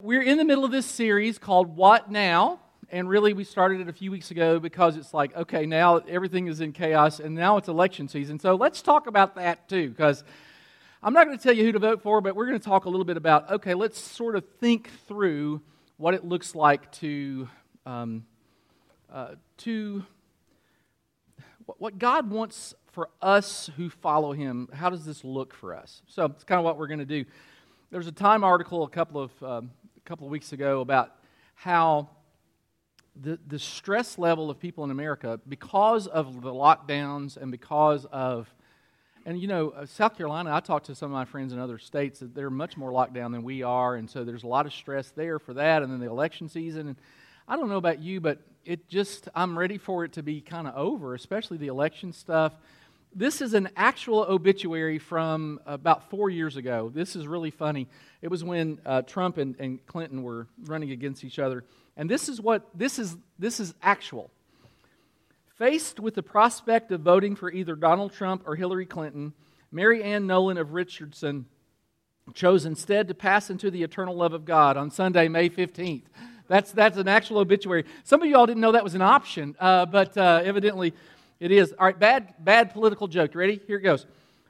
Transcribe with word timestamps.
We're 0.00 0.22
in 0.22 0.38
the 0.38 0.44
middle 0.44 0.64
of 0.64 0.70
this 0.70 0.86
series 0.86 1.40
called 1.40 1.76
What 1.76 2.08
Now? 2.08 2.60
And 2.88 3.08
really, 3.08 3.32
we 3.32 3.42
started 3.42 3.80
it 3.80 3.88
a 3.88 3.92
few 3.92 4.12
weeks 4.12 4.30
ago 4.30 4.60
because 4.60 4.96
it's 4.96 5.12
like, 5.12 5.36
okay, 5.36 5.66
now 5.66 5.96
everything 5.96 6.46
is 6.46 6.60
in 6.60 6.70
chaos 6.70 7.18
and 7.18 7.34
now 7.34 7.56
it's 7.56 7.66
election 7.66 8.06
season. 8.06 8.38
So 8.38 8.54
let's 8.54 8.80
talk 8.80 9.08
about 9.08 9.34
that 9.34 9.68
too, 9.68 9.90
because 9.90 10.22
I'm 11.02 11.12
not 11.12 11.26
going 11.26 11.36
to 11.36 11.42
tell 11.42 11.52
you 11.52 11.64
who 11.64 11.72
to 11.72 11.80
vote 11.80 12.00
for, 12.00 12.20
but 12.20 12.36
we're 12.36 12.46
going 12.46 12.60
to 12.60 12.64
talk 12.64 12.84
a 12.84 12.88
little 12.88 13.04
bit 13.04 13.16
about, 13.16 13.50
okay, 13.50 13.74
let's 13.74 13.98
sort 13.98 14.36
of 14.36 14.44
think 14.60 14.88
through 15.08 15.62
what 15.96 16.14
it 16.14 16.24
looks 16.24 16.54
like 16.54 16.92
to, 16.92 17.48
um, 17.84 18.24
uh, 19.12 19.30
to 19.56 20.04
what 21.76 21.98
God 21.98 22.30
wants 22.30 22.72
for 22.92 23.08
us 23.20 23.68
who 23.76 23.90
follow 23.90 24.30
Him. 24.30 24.68
How 24.72 24.90
does 24.90 25.04
this 25.04 25.24
look 25.24 25.52
for 25.52 25.74
us? 25.74 26.02
So 26.06 26.26
it's 26.26 26.44
kind 26.44 26.60
of 26.60 26.64
what 26.64 26.78
we're 26.78 26.86
going 26.86 27.00
to 27.00 27.04
do. 27.04 27.24
There's 27.90 28.06
a 28.06 28.12
Time 28.12 28.44
article 28.44 28.84
a 28.84 28.88
couple 28.90 29.22
of 29.22 29.42
um, 29.42 29.70
couple 30.08 30.26
of 30.26 30.30
weeks 30.30 30.54
ago 30.54 30.80
about 30.80 31.12
how 31.54 32.08
the, 33.14 33.38
the 33.46 33.58
stress 33.58 34.16
level 34.16 34.48
of 34.48 34.58
people 34.58 34.82
in 34.84 34.90
America, 34.90 35.38
because 35.46 36.06
of 36.06 36.40
the 36.40 36.50
lockdowns 36.50 37.36
and 37.36 37.50
because 37.52 38.06
of, 38.06 38.48
and 39.26 39.38
you 39.38 39.46
know, 39.46 39.68
uh, 39.68 39.84
South 39.84 40.16
Carolina, 40.16 40.54
I 40.54 40.60
talked 40.60 40.86
to 40.86 40.94
some 40.94 41.10
of 41.10 41.14
my 41.14 41.26
friends 41.26 41.52
in 41.52 41.58
other 41.58 41.76
states 41.76 42.20
that 42.20 42.34
they're 42.34 42.48
much 42.48 42.78
more 42.78 42.90
locked 42.90 43.12
down 43.12 43.32
than 43.32 43.42
we 43.42 43.62
are, 43.62 43.96
and 43.96 44.08
so 44.08 44.24
there's 44.24 44.44
a 44.44 44.46
lot 44.46 44.64
of 44.64 44.72
stress 44.72 45.10
there 45.10 45.38
for 45.38 45.52
that, 45.52 45.82
and 45.82 45.92
then 45.92 46.00
the 46.00 46.08
election 46.08 46.48
season. 46.48 46.88
And 46.88 46.96
I 47.46 47.56
don't 47.56 47.68
know 47.68 47.76
about 47.76 47.98
you, 47.98 48.18
but 48.18 48.38
it 48.64 48.88
just, 48.88 49.28
I'm 49.34 49.58
ready 49.58 49.76
for 49.76 50.06
it 50.06 50.14
to 50.14 50.22
be 50.22 50.40
kind 50.40 50.66
of 50.66 50.74
over, 50.74 51.14
especially 51.14 51.58
the 51.58 51.66
election 51.66 52.14
stuff 52.14 52.54
this 53.18 53.40
is 53.40 53.52
an 53.52 53.68
actual 53.76 54.20
obituary 54.20 54.98
from 54.98 55.60
about 55.66 56.08
four 56.08 56.30
years 56.30 56.56
ago. 56.56 56.90
This 56.94 57.16
is 57.16 57.26
really 57.26 57.50
funny. 57.50 57.88
It 58.22 58.28
was 58.28 58.44
when 58.44 58.78
uh, 58.86 59.02
Trump 59.02 59.38
and, 59.38 59.56
and 59.58 59.84
Clinton 59.86 60.22
were 60.22 60.46
running 60.66 60.92
against 60.92 61.24
each 61.24 61.40
other. 61.40 61.64
And 61.96 62.08
this 62.08 62.28
is 62.28 62.40
what 62.40 62.68
this 62.74 62.98
is 62.98 63.16
this 63.38 63.58
is 63.58 63.74
actual. 63.82 64.30
Faced 65.56 65.98
with 65.98 66.14
the 66.14 66.22
prospect 66.22 66.92
of 66.92 67.00
voting 67.00 67.34
for 67.34 67.50
either 67.50 67.74
Donald 67.74 68.12
Trump 68.12 68.44
or 68.46 68.54
Hillary 68.54 68.86
Clinton, 68.86 69.32
Mary 69.72 70.00
Ann 70.04 70.28
Nolan 70.28 70.56
of 70.56 70.72
Richardson 70.72 71.46
chose 72.34 72.64
instead 72.64 73.08
to 73.08 73.14
pass 73.14 73.50
into 73.50 73.68
the 73.68 73.82
eternal 73.82 74.14
love 74.14 74.32
of 74.32 74.44
God 74.44 74.76
on 74.76 74.92
Sunday, 74.92 75.26
May 75.26 75.50
15th. 75.50 76.04
That's, 76.46 76.72
that's 76.72 76.96
an 76.96 77.08
actual 77.08 77.38
obituary. 77.38 77.84
Some 78.04 78.22
of 78.22 78.28
you 78.28 78.36
all 78.36 78.46
didn't 78.46 78.60
know 78.60 78.72
that 78.72 78.84
was 78.84 78.94
an 78.94 79.02
option, 79.02 79.56
uh, 79.58 79.86
but 79.86 80.16
uh, 80.16 80.40
evidently 80.44 80.94
it 81.40 81.50
is. 81.50 81.72
All 81.78 81.86
right, 81.86 81.98
bad, 81.98 82.34
bad 82.38 82.72
political 82.72 83.08
joke. 83.08 83.34
Ready? 83.34 83.60
Here 83.66 83.78
it 83.78 83.82
goes. 83.82 84.06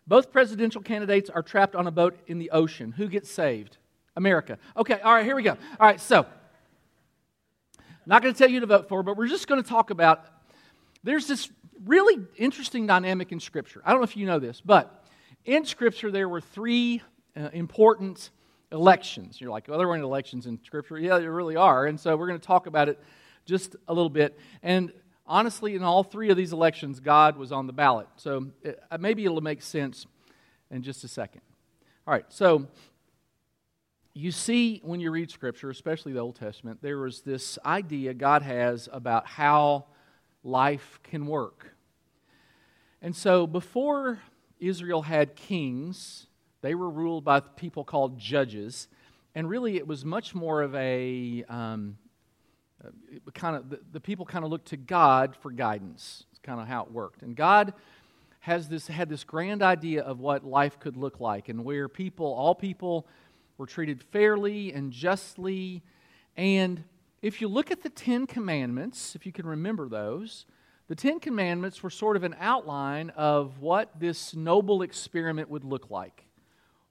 Both 0.06 0.32
presidential 0.32 0.80
candidates 0.80 1.28
are 1.28 1.42
trapped 1.42 1.74
on 1.74 1.86
a 1.86 1.90
boat 1.90 2.18
in 2.26 2.38
the 2.38 2.50
ocean. 2.50 2.92
Who 2.92 3.08
gets 3.08 3.30
saved? 3.30 3.76
America. 4.16 4.58
Okay, 4.76 4.98
all 5.00 5.14
right, 5.14 5.24
here 5.24 5.36
we 5.36 5.42
go. 5.42 5.52
All 5.52 5.86
right, 5.86 6.00
so, 6.00 6.26
not 8.04 8.22
going 8.22 8.34
to 8.34 8.38
tell 8.38 8.50
you 8.50 8.60
to 8.60 8.66
vote 8.66 8.88
for, 8.88 9.02
but 9.02 9.16
we're 9.16 9.28
just 9.28 9.46
going 9.46 9.62
to 9.62 9.68
talk 9.68 9.90
about 9.90 10.24
there's 11.04 11.26
this 11.26 11.50
really 11.84 12.18
interesting 12.36 12.86
dynamic 12.86 13.32
in 13.32 13.40
Scripture. 13.40 13.80
I 13.84 13.90
don't 13.90 14.00
know 14.00 14.04
if 14.04 14.16
you 14.16 14.26
know 14.26 14.38
this, 14.38 14.60
but 14.60 15.04
in 15.44 15.64
Scripture 15.64 16.10
there 16.10 16.28
were 16.28 16.40
three 16.40 17.02
uh, 17.36 17.50
important 17.52 18.30
elections. 18.72 19.40
You're 19.40 19.50
like, 19.50 19.68
well, 19.68 19.78
there 19.78 19.86
weren't 19.86 20.02
elections 20.02 20.46
in 20.46 20.58
Scripture. 20.64 20.98
Yeah, 20.98 21.18
there 21.18 21.32
really 21.32 21.56
are. 21.56 21.86
And 21.86 21.98
so 21.98 22.16
we're 22.16 22.26
going 22.26 22.40
to 22.40 22.46
talk 22.46 22.66
about 22.66 22.88
it 22.88 22.98
just 23.46 23.76
a 23.86 23.94
little 23.94 24.10
bit. 24.10 24.38
And 24.62 24.92
honestly, 25.28 25.76
in 25.76 25.82
all 25.82 26.02
three 26.02 26.30
of 26.30 26.36
these 26.36 26.52
elections, 26.52 26.98
God 26.98 27.36
was 27.36 27.52
on 27.52 27.66
the 27.66 27.72
ballot. 27.72 28.08
So 28.16 28.46
it, 28.62 28.82
uh, 28.90 28.98
maybe 28.98 29.24
it'll 29.24 29.40
make 29.40 29.62
sense 29.62 30.06
in 30.70 30.82
just 30.82 31.04
a 31.04 31.08
second. 31.08 31.42
All 32.06 32.12
right, 32.12 32.24
so 32.28 32.66
you 34.14 34.32
see 34.32 34.80
when 34.82 34.98
you 34.98 35.10
read 35.10 35.30
Scripture, 35.30 35.70
especially 35.70 36.12
the 36.12 36.20
Old 36.20 36.36
Testament, 36.36 36.80
there 36.82 36.98
was 36.98 37.20
this 37.20 37.58
idea 37.64 38.14
God 38.14 38.42
has 38.42 38.88
about 38.92 39.26
how 39.26 39.84
life 40.42 40.98
can 41.04 41.26
work. 41.26 41.74
And 43.00 43.14
so 43.14 43.46
before 43.46 44.18
Israel 44.58 45.02
had 45.02 45.36
kings, 45.36 46.26
they 46.62 46.74
were 46.74 46.90
ruled 46.90 47.24
by 47.24 47.40
people 47.40 47.84
called 47.84 48.18
judges. 48.18 48.88
And 49.34 49.48
really, 49.48 49.76
it 49.76 49.86
was 49.86 50.04
much 50.04 50.34
more 50.34 50.62
of 50.62 50.74
a 50.74 51.44
um, 51.48 51.98
uh, 52.84 52.90
kind 53.34 53.56
of 53.56 53.70
the, 53.70 53.80
the 53.92 54.00
people 54.00 54.24
kind 54.24 54.44
of 54.44 54.50
looked 54.50 54.68
to 54.68 54.76
God 54.76 55.36
for 55.36 55.50
guidance. 55.50 56.24
It's 56.30 56.38
kind 56.40 56.60
of 56.60 56.68
how 56.68 56.84
it 56.84 56.92
worked. 56.92 57.22
And 57.22 57.34
God 57.34 57.74
has 58.40 58.68
this 58.68 58.86
had 58.86 59.08
this 59.08 59.24
grand 59.24 59.62
idea 59.62 60.02
of 60.02 60.20
what 60.20 60.44
life 60.44 60.78
could 60.78 60.96
look 60.96 61.20
like 61.20 61.48
and 61.48 61.64
where 61.64 61.88
people, 61.88 62.26
all 62.26 62.54
people, 62.54 63.06
were 63.56 63.66
treated 63.66 64.02
fairly 64.02 64.72
and 64.72 64.92
justly. 64.92 65.82
And 66.36 66.84
if 67.20 67.40
you 67.40 67.48
look 67.48 67.70
at 67.70 67.82
the 67.82 67.90
Ten 67.90 68.26
Commandments, 68.26 69.16
if 69.16 69.26
you 69.26 69.32
can 69.32 69.46
remember 69.46 69.88
those, 69.88 70.46
the 70.86 70.94
Ten 70.94 71.18
Commandments 71.20 71.82
were 71.82 71.90
sort 71.90 72.16
of 72.16 72.22
an 72.22 72.36
outline 72.38 73.10
of 73.10 73.58
what 73.58 73.98
this 73.98 74.34
noble 74.34 74.82
experiment 74.82 75.50
would 75.50 75.64
look 75.64 75.90
like. 75.90 76.24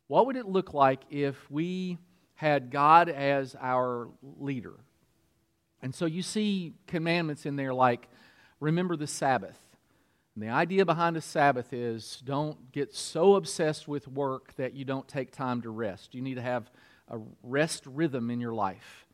What 0.08 0.26
would 0.28 0.36
it 0.36 0.46
look 0.46 0.74
like 0.74 1.02
if 1.10 1.50
we 1.50 1.98
had 2.36 2.70
God 2.70 3.10
as 3.10 3.56
our 3.60 4.10
leader? 4.22 4.74
And 5.82 5.94
so 5.94 6.06
you 6.06 6.22
see 6.22 6.74
commandments 6.88 7.46
in 7.46 7.56
there 7.56 7.74
like 7.74 8.08
remember 8.60 8.96
the 8.96 9.08
Sabbath. 9.08 9.60
And 10.36 10.44
the 10.44 10.50
idea 10.50 10.86
behind 10.86 11.16
the 11.16 11.22
Sabbath 11.22 11.74
is 11.74 12.22
don't 12.24 12.72
get 12.72 12.94
so 12.94 13.36
obsessed 13.36 13.88
with 13.88 14.08
work 14.08 14.56
that 14.56 14.74
you 14.74 14.86
don't 14.86 15.08
take 15.08 15.32
time 15.32 15.62
to 15.64 15.70
rest. 15.70 16.14
You 16.14 16.22
need 16.22 16.36
to 16.36 16.42
have 16.42 16.70
a 17.10 17.20
rest 17.44 17.84
rhythm 17.86 18.30
in 18.30 18.40
your 18.40 18.54
life. 18.54 19.08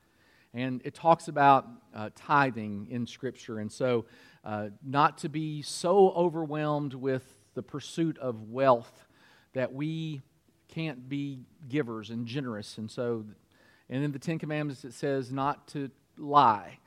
And 0.53 0.81
it 0.84 0.94
talks 0.94 1.28
about 1.28 1.68
uh, 1.96 2.09
tithing 2.16 2.88
in 2.90 3.07
Scripture. 3.07 3.59
And 3.59 3.72
so, 3.72 4.06
uh, 4.44 4.69
not 4.84 5.19
to 5.19 5.30
be 5.30 5.62
so 5.62 6.09
overwhelmed 6.12 6.94
with 6.94 7.24
the 7.53 7.63
pursuit 7.63 8.18
of 8.18 8.50
wealth 8.50 9.06
that 9.53 9.74
we 9.74 10.22
can't 10.68 11.07
be 11.07 11.40
givers 11.69 12.09
and 12.09 12.25
generous. 12.25 12.78
And 12.78 12.91
so, 12.91 13.25
and 13.90 14.03
in 14.03 14.12
the 14.12 14.19
Ten 14.19 14.40
Commandments, 14.40 14.84
it 14.84 14.94
says 14.94 15.31
not 15.31 15.68
to 15.69 15.90
lie. 16.18 16.79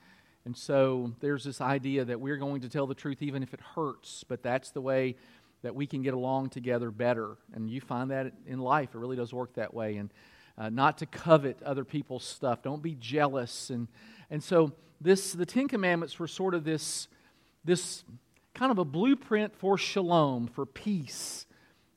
And 0.44 0.56
so 0.56 1.12
there's 1.20 1.42
this 1.42 1.60
idea 1.60 2.04
that 2.04 2.20
we're 2.20 2.36
going 2.36 2.60
to 2.60 2.68
tell 2.68 2.86
the 2.86 2.94
truth 2.94 3.20
even 3.20 3.42
if 3.42 3.52
it 3.52 3.60
hurts, 3.60 4.24
but 4.28 4.42
that's 4.42 4.70
the 4.70 4.80
way 4.80 5.16
that 5.62 5.74
we 5.74 5.86
can 5.86 6.02
get 6.02 6.14
along 6.14 6.50
together 6.50 6.90
better. 6.90 7.36
And 7.52 7.68
you 7.68 7.80
find 7.80 8.10
that 8.12 8.32
in 8.46 8.60
life, 8.60 8.94
it 8.94 8.98
really 8.98 9.16
does 9.16 9.32
work 9.32 9.54
that 9.54 9.74
way. 9.74 9.96
And 9.96 10.12
uh, 10.56 10.68
not 10.68 10.98
to 10.98 11.06
covet 11.06 11.62
other 11.64 11.84
people's 11.84 12.24
stuff, 12.24 12.62
don't 12.62 12.82
be 12.82 12.94
jealous. 12.94 13.70
And, 13.70 13.88
and 14.30 14.42
so 14.42 14.72
this, 15.00 15.32
the 15.32 15.46
Ten 15.46 15.66
Commandments 15.66 16.18
were 16.18 16.28
sort 16.28 16.54
of 16.54 16.62
this, 16.62 17.08
this 17.64 18.04
kind 18.54 18.70
of 18.70 18.78
a 18.78 18.84
blueprint 18.84 19.56
for 19.56 19.76
shalom, 19.76 20.46
for 20.46 20.64
peace. 20.64 21.46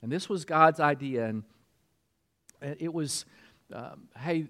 And 0.01 0.11
this 0.11 0.27
was 0.27 0.45
God's 0.45 0.79
idea. 0.79 1.25
And 1.25 1.43
it 2.61 2.93
was, 2.93 3.25
um, 3.73 4.07
hey, 4.17 4.47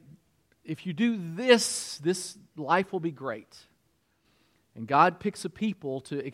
if 0.63 0.85
you 0.85 0.93
do 0.93 1.19
this, 1.35 1.97
this 1.97 2.37
life 2.59 2.91
will 2.91 2.99
be 2.99 3.11
great. 3.11 3.57
And 4.75 4.87
God 4.87 5.19
picks 5.19 5.45
a 5.45 5.49
people 5.49 6.01
to, 6.01 6.31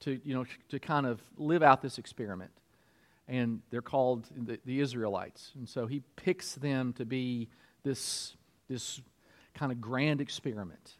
to, 0.00 0.20
you 0.24 0.34
know, 0.34 0.44
to 0.70 0.78
kind 0.78 1.06
of 1.06 1.20
live 1.36 1.62
out 1.62 1.82
this 1.82 1.98
experiment. 1.98 2.50
And 3.28 3.60
they're 3.70 3.82
called 3.82 4.26
the, 4.36 4.58
the 4.64 4.80
Israelites. 4.80 5.52
And 5.56 5.68
so 5.68 5.86
he 5.86 6.02
picks 6.16 6.54
them 6.54 6.92
to 6.94 7.04
be 7.04 7.48
this, 7.82 8.36
this 8.68 9.00
kind 9.54 9.72
of 9.72 9.80
grand 9.80 10.20
experiment. 10.20 10.92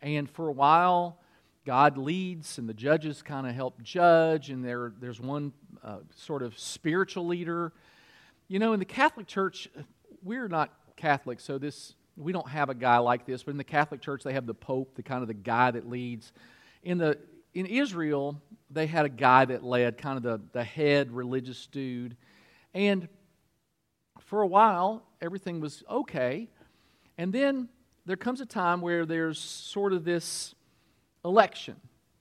And 0.00 0.30
for 0.30 0.48
a 0.48 0.52
while, 0.52 1.18
God 1.66 1.98
leads, 1.98 2.58
and 2.58 2.68
the 2.68 2.74
judges 2.74 3.22
kind 3.22 3.46
of 3.46 3.54
help 3.54 3.82
judge, 3.82 4.50
and 4.50 4.64
there, 4.64 4.92
there's 4.98 5.20
one 5.20 5.52
uh, 5.84 5.98
sort 6.16 6.42
of 6.42 6.58
spiritual 6.58 7.26
leader. 7.26 7.72
You 8.48 8.58
know, 8.58 8.72
in 8.72 8.78
the 8.78 8.86
Catholic 8.86 9.26
Church, 9.26 9.68
we're 10.22 10.48
not 10.48 10.72
Catholic, 10.96 11.38
so 11.38 11.58
this 11.58 11.94
we 12.20 12.32
don't 12.32 12.48
have 12.48 12.68
a 12.68 12.74
guy 12.74 12.98
like 12.98 13.26
this, 13.26 13.42
but 13.42 13.52
in 13.52 13.56
the 13.56 13.64
Catholic 13.64 14.00
Church 14.00 14.22
they 14.22 14.32
have 14.32 14.46
the 14.46 14.54
Pope, 14.54 14.94
the 14.94 15.02
kind 15.02 15.22
of 15.22 15.28
the 15.28 15.34
guy 15.34 15.70
that 15.70 15.88
leads. 15.88 16.32
In 16.82 16.98
the 16.98 17.18
in 17.52 17.66
Israel, 17.66 18.40
they 18.70 18.86
had 18.86 19.04
a 19.04 19.08
guy 19.08 19.44
that 19.44 19.64
led, 19.64 19.98
kind 19.98 20.16
of 20.16 20.22
the, 20.22 20.40
the 20.52 20.62
head 20.62 21.10
religious 21.10 21.66
dude. 21.66 22.16
And 22.74 23.08
for 24.20 24.42
a 24.42 24.46
while, 24.46 25.02
everything 25.20 25.60
was 25.60 25.82
okay. 25.90 26.48
And 27.18 27.32
then 27.32 27.68
there 28.06 28.16
comes 28.16 28.40
a 28.40 28.46
time 28.46 28.80
where 28.80 29.04
there's 29.04 29.38
sort 29.38 29.92
of 29.92 30.04
this 30.04 30.54
election. 31.24 31.76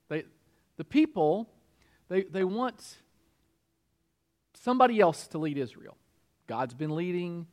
They, 0.09 0.23
the 0.77 0.83
people, 0.83 1.49
they, 2.07 2.23
they 2.23 2.43
want 2.43 2.97
somebody 4.55 4.99
else 4.99 5.27
to 5.27 5.37
lead 5.37 5.57
Israel. 5.57 5.95
God's 6.47 6.73
been 6.73 6.95
leading, 6.95 7.45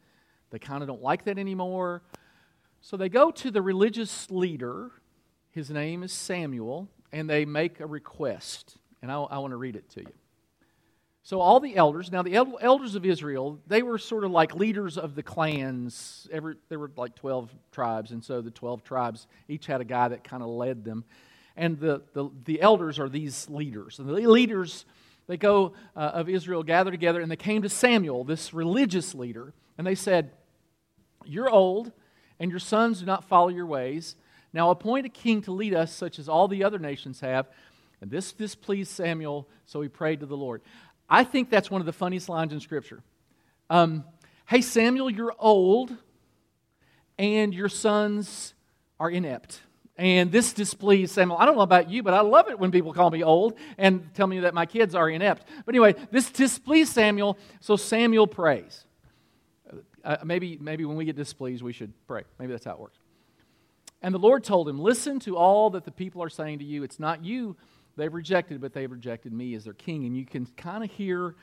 they 0.51 0.59
kind 0.59 0.83
of 0.83 0.89
don't 0.89 1.03
like 1.03 1.25
that 1.25 1.39
anymore. 1.39 2.03
So 2.87 2.97
they 2.97 3.09
go 3.09 3.33
to 3.33 3.51
the 3.51 3.61
religious 3.61 4.31
leader. 4.31 4.93
His 5.51 5.71
name 5.71 6.05
is 6.05 6.13
Samuel, 6.13 6.89
and 7.11 7.29
they 7.29 7.45
make 7.45 7.81
a 7.81 7.87
request. 7.87 8.77
And 9.03 9.11
I, 9.11 9.17
I 9.17 9.39
want 9.39 9.51
to 9.51 9.57
read 9.57 9.75
it 9.75 9.91
to 9.91 10.03
you. 10.03 10.13
So 11.25 11.41
all 11.41 11.59
the 11.59 11.75
elders, 11.75 12.13
now 12.13 12.23
the 12.23 12.37
elders 12.37 12.95
of 12.95 13.05
Israel, 13.05 13.59
they 13.67 13.83
were 13.83 13.99
sort 13.99 14.23
of 14.23 14.31
like 14.31 14.55
leaders 14.55 14.99
of 14.99 15.17
the 15.17 15.25
clans. 15.25 16.29
Every, 16.31 16.55
there 16.69 16.79
were 16.79 16.93
like 16.97 17.17
12 17.17 17.53
tribes, 17.73 18.13
and 18.13 18.25
so 18.25 18.41
the 18.41 18.53
12 18.53 18.85
tribes 18.85 19.27
each 19.49 19.67
had 19.67 19.81
a 19.81 19.85
guy 19.85 20.07
that 20.07 20.23
kind 20.23 20.45
of 20.45 20.49
led 20.51 20.85
them. 20.85 21.03
And 21.57 21.81
the, 21.81 22.03
the, 22.13 22.31
the, 22.45 22.63
elders 22.63 23.01
are 23.01 23.09
these 23.09 23.51
leaders. 23.51 23.99
And 23.99 24.09
the 24.09 24.13
leaders, 24.13 24.85
they 25.27 25.37
go 25.37 25.73
uh, 25.97 26.13
of 26.15 26.29
Israel 26.29 26.63
gather 26.63 26.93
together, 26.93 27.21
and 27.21 27.33
they 27.33 27.35
came 27.35 27.63
to 27.63 27.69
Samuel, 27.69 28.23
this 28.23 28.55
religious 28.55 29.13
leader, 29.13 29.55
and 29.77 29.85
they 29.85 29.97
said, 29.97 30.31
You're 31.25 31.51
old, 31.51 31.91
and 32.39 32.51
your 32.51 32.61
sons 32.61 33.01
do 33.01 33.07
not 33.07 33.25
follow 33.25 33.49
your 33.49 33.67
ways. 33.67 34.17
Now 34.53 34.71
appoint 34.71 35.07
a 35.07 35.11
king 35.11 35.43
to 35.43 35.53
lead 35.53 35.75
us, 35.75 35.93
such 35.93 36.19
as 36.19 36.29
all 36.29 36.49
the 36.49 36.65
other 36.65 36.79
nations 36.79 37.21
have. 37.21 37.47
And 38.01 38.11
this 38.11 38.33
displeased 38.33 38.91
Samuel, 38.91 39.49
so 39.65 39.81
he 39.81 39.89
prayed 39.89 40.21
to 40.21 40.27
the 40.27 40.37
Lord. 40.37 40.63
I 41.09 41.25
think 41.25 41.51
that's 41.51 41.71
one 41.71 41.81
of 41.81 41.87
the 41.87 41.93
funniest 41.93 42.29
lines 42.29 42.53
in 42.53 42.61
Scripture. 42.61 43.03
Um, 43.71 44.05
hey, 44.47 44.61
Samuel, 44.61 45.11
you're 45.11 45.35
old, 45.39 45.95
and 47.19 47.55
your 47.55 47.69
sons 47.69 48.55
are 48.99 49.11
inept. 49.11 49.61
And 49.99 50.31
this 50.31 50.53
displeased 50.53 51.13
Samuel. 51.15 51.39
I 51.39 51.47
don't 51.47 51.57
know 51.57 51.63
about 51.63 51.91
you, 51.91 52.03
but 52.03 52.15
I 52.15 52.21
love 52.21 52.49
it 52.49 52.59
when 52.59 52.71
people 52.71 52.93
call 52.93 53.11
me 53.11 53.23
old 53.23 53.55
and 53.79 54.09
tell 54.15 54.27
me 54.27 54.41
that 54.41 54.53
my 54.53 54.67
kids 54.67 54.95
are 54.95 55.09
inept. 55.09 55.47
But 55.65 55.75
anyway, 55.75 55.95
this 56.11 56.31
displeased 56.31 56.93
Samuel, 56.93 57.39
so 57.61 57.77
Samuel 57.77 58.27
prays. 58.27 58.86
Uh, 60.07 60.17
maybe, 60.25 60.57
maybe 60.61 60.85
when 60.85 60.97
we 60.97 61.05
get 61.05 61.17
displeased, 61.17 61.63
we 61.63 61.73
should 61.73 61.93
pray. 62.07 62.23
Maybe 62.39 62.53
that's 62.53 62.65
how 62.65 62.73
it 62.73 62.81
works. 62.81 62.99
And 64.01 64.15
the 64.15 64.19
Lord 64.19 64.45
told 64.45 64.69
him, 64.69 64.79
Listen 64.79 65.19
to 65.21 65.37
all 65.37 65.71
that 65.71 65.85
the 65.85 65.91
people 65.91 66.23
are 66.23 66.31
saying 66.31 66.61
to 66.61 66.65
you. 66.65 66.83
It's 66.83 66.99
not 66.99 67.25
you 67.25 67.57
They've 67.97 68.13
rejected, 68.13 68.61
but 68.61 68.75
they've 68.75 68.91
rejected 68.91 69.33
me 69.33 69.55
as 69.55 69.65
their 69.65 69.73
king. 69.73 70.05
And 70.05 70.17
you 70.17 70.27
can 70.27 70.47
kind 70.57 70.85
of 70.85 70.91
hear 70.91 71.35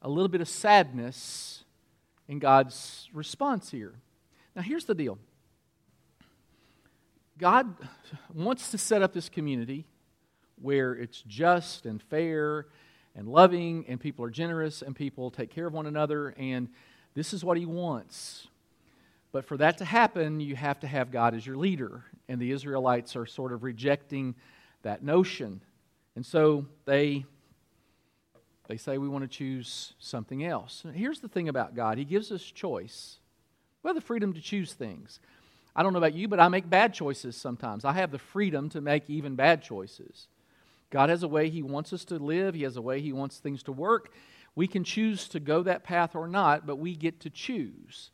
a 0.00 0.08
little 0.08 0.28
bit 0.28 0.40
of 0.40 0.48
sadness 0.48 1.64
in 2.28 2.38
God's 2.38 3.08
response 3.12 3.70
here. 3.70 3.94
Now, 4.54 4.62
here's 4.62 4.84
the 4.84 4.94
deal 4.94 5.18
God 7.36 7.74
wants 8.32 8.70
to 8.70 8.78
set 8.78 9.02
up 9.02 9.12
this 9.12 9.28
community 9.28 9.84
where 10.62 10.92
it's 10.92 11.22
just 11.22 11.84
and 11.84 12.00
fair 12.00 12.66
and 13.14 13.28
loving, 13.28 13.84
and 13.88 13.98
people 13.98 14.24
are 14.24 14.30
generous, 14.30 14.82
and 14.82 14.94
people 14.94 15.30
take 15.30 15.50
care 15.50 15.66
of 15.66 15.72
one 15.72 15.86
another, 15.86 16.34
and 16.38 16.68
this 17.16 17.32
is 17.32 17.42
what 17.42 17.56
He 17.56 17.66
wants. 17.66 18.46
But 19.32 19.44
for 19.44 19.56
that 19.56 19.78
to 19.78 19.84
happen, 19.84 20.38
you 20.38 20.54
have 20.54 20.78
to 20.80 20.86
have 20.86 21.10
God 21.10 21.34
as 21.34 21.44
your 21.44 21.56
leader. 21.56 22.04
And 22.28 22.40
the 22.40 22.52
Israelites 22.52 23.16
are 23.16 23.26
sort 23.26 23.52
of 23.52 23.64
rejecting 23.64 24.34
that 24.82 25.02
notion. 25.02 25.60
And 26.14 26.24
so 26.24 26.66
they, 26.84 27.24
they 28.68 28.76
say 28.76 28.98
we 28.98 29.08
want 29.08 29.24
to 29.24 29.28
choose 29.28 29.94
something 29.98 30.44
else. 30.44 30.84
Here's 30.94 31.20
the 31.20 31.28
thing 31.28 31.48
about 31.48 31.74
God 31.74 31.98
He 31.98 32.04
gives 32.04 32.30
us 32.30 32.42
choice. 32.42 33.18
We 33.82 33.88
have 33.88 33.96
the 33.96 34.00
freedom 34.00 34.32
to 34.34 34.40
choose 34.40 34.74
things. 34.74 35.18
I 35.74 35.82
don't 35.82 35.92
know 35.92 35.98
about 35.98 36.14
you, 36.14 36.28
but 36.28 36.40
I 36.40 36.48
make 36.48 36.68
bad 36.68 36.94
choices 36.94 37.36
sometimes. 37.36 37.84
I 37.84 37.92
have 37.92 38.10
the 38.10 38.18
freedom 38.18 38.68
to 38.70 38.80
make 38.80 39.08
even 39.08 39.36
bad 39.36 39.62
choices. 39.62 40.28
God 40.90 41.10
has 41.10 41.22
a 41.22 41.28
way 41.28 41.50
He 41.50 41.62
wants 41.62 41.92
us 41.92 42.04
to 42.06 42.18
live, 42.18 42.54
He 42.54 42.62
has 42.62 42.76
a 42.76 42.82
way 42.82 43.00
He 43.00 43.12
wants 43.12 43.38
things 43.38 43.62
to 43.64 43.72
work. 43.72 44.12
We 44.56 44.66
can 44.66 44.82
choose 44.82 45.28
to 45.28 45.38
go 45.38 45.62
that 45.62 45.84
path 45.84 46.16
or 46.16 46.26
not, 46.26 46.66
but 46.66 46.76
we 46.76 46.96
get 46.96 47.20
to 47.20 47.30
choose. 47.30 48.10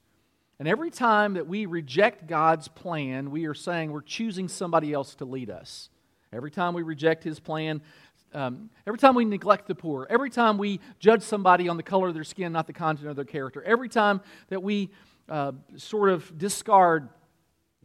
And 0.58 0.68
every 0.68 0.90
time 0.90 1.34
that 1.34 1.46
we 1.46 1.66
reject 1.66 2.26
God's 2.26 2.68
plan, 2.68 3.30
we 3.30 3.46
are 3.46 3.54
saying 3.54 3.90
we're 3.90 4.02
choosing 4.02 4.48
somebody 4.48 4.92
else 4.92 5.14
to 5.16 5.24
lead 5.24 5.48
us. 5.48 5.88
Every 6.32 6.50
time 6.50 6.74
we 6.74 6.82
reject 6.82 7.24
his 7.24 7.40
plan, 7.40 7.80
um, 8.34 8.70
every 8.86 8.98
time 8.98 9.14
we 9.14 9.24
neglect 9.24 9.66
the 9.66 9.74
poor, 9.74 10.06
every 10.08 10.30
time 10.30 10.58
we 10.58 10.80
judge 10.98 11.22
somebody 11.22 11.68
on 11.68 11.76
the 11.76 11.82
color 11.82 12.08
of 12.08 12.14
their 12.14 12.24
skin, 12.24 12.52
not 12.52 12.66
the 12.66 12.72
content 12.72 13.08
of 13.08 13.16
their 13.16 13.24
character, 13.24 13.62
every 13.62 13.88
time 13.88 14.20
that 14.48 14.62
we 14.62 14.90
uh, 15.28 15.52
sort 15.76 16.10
of 16.10 16.36
discard 16.38 17.08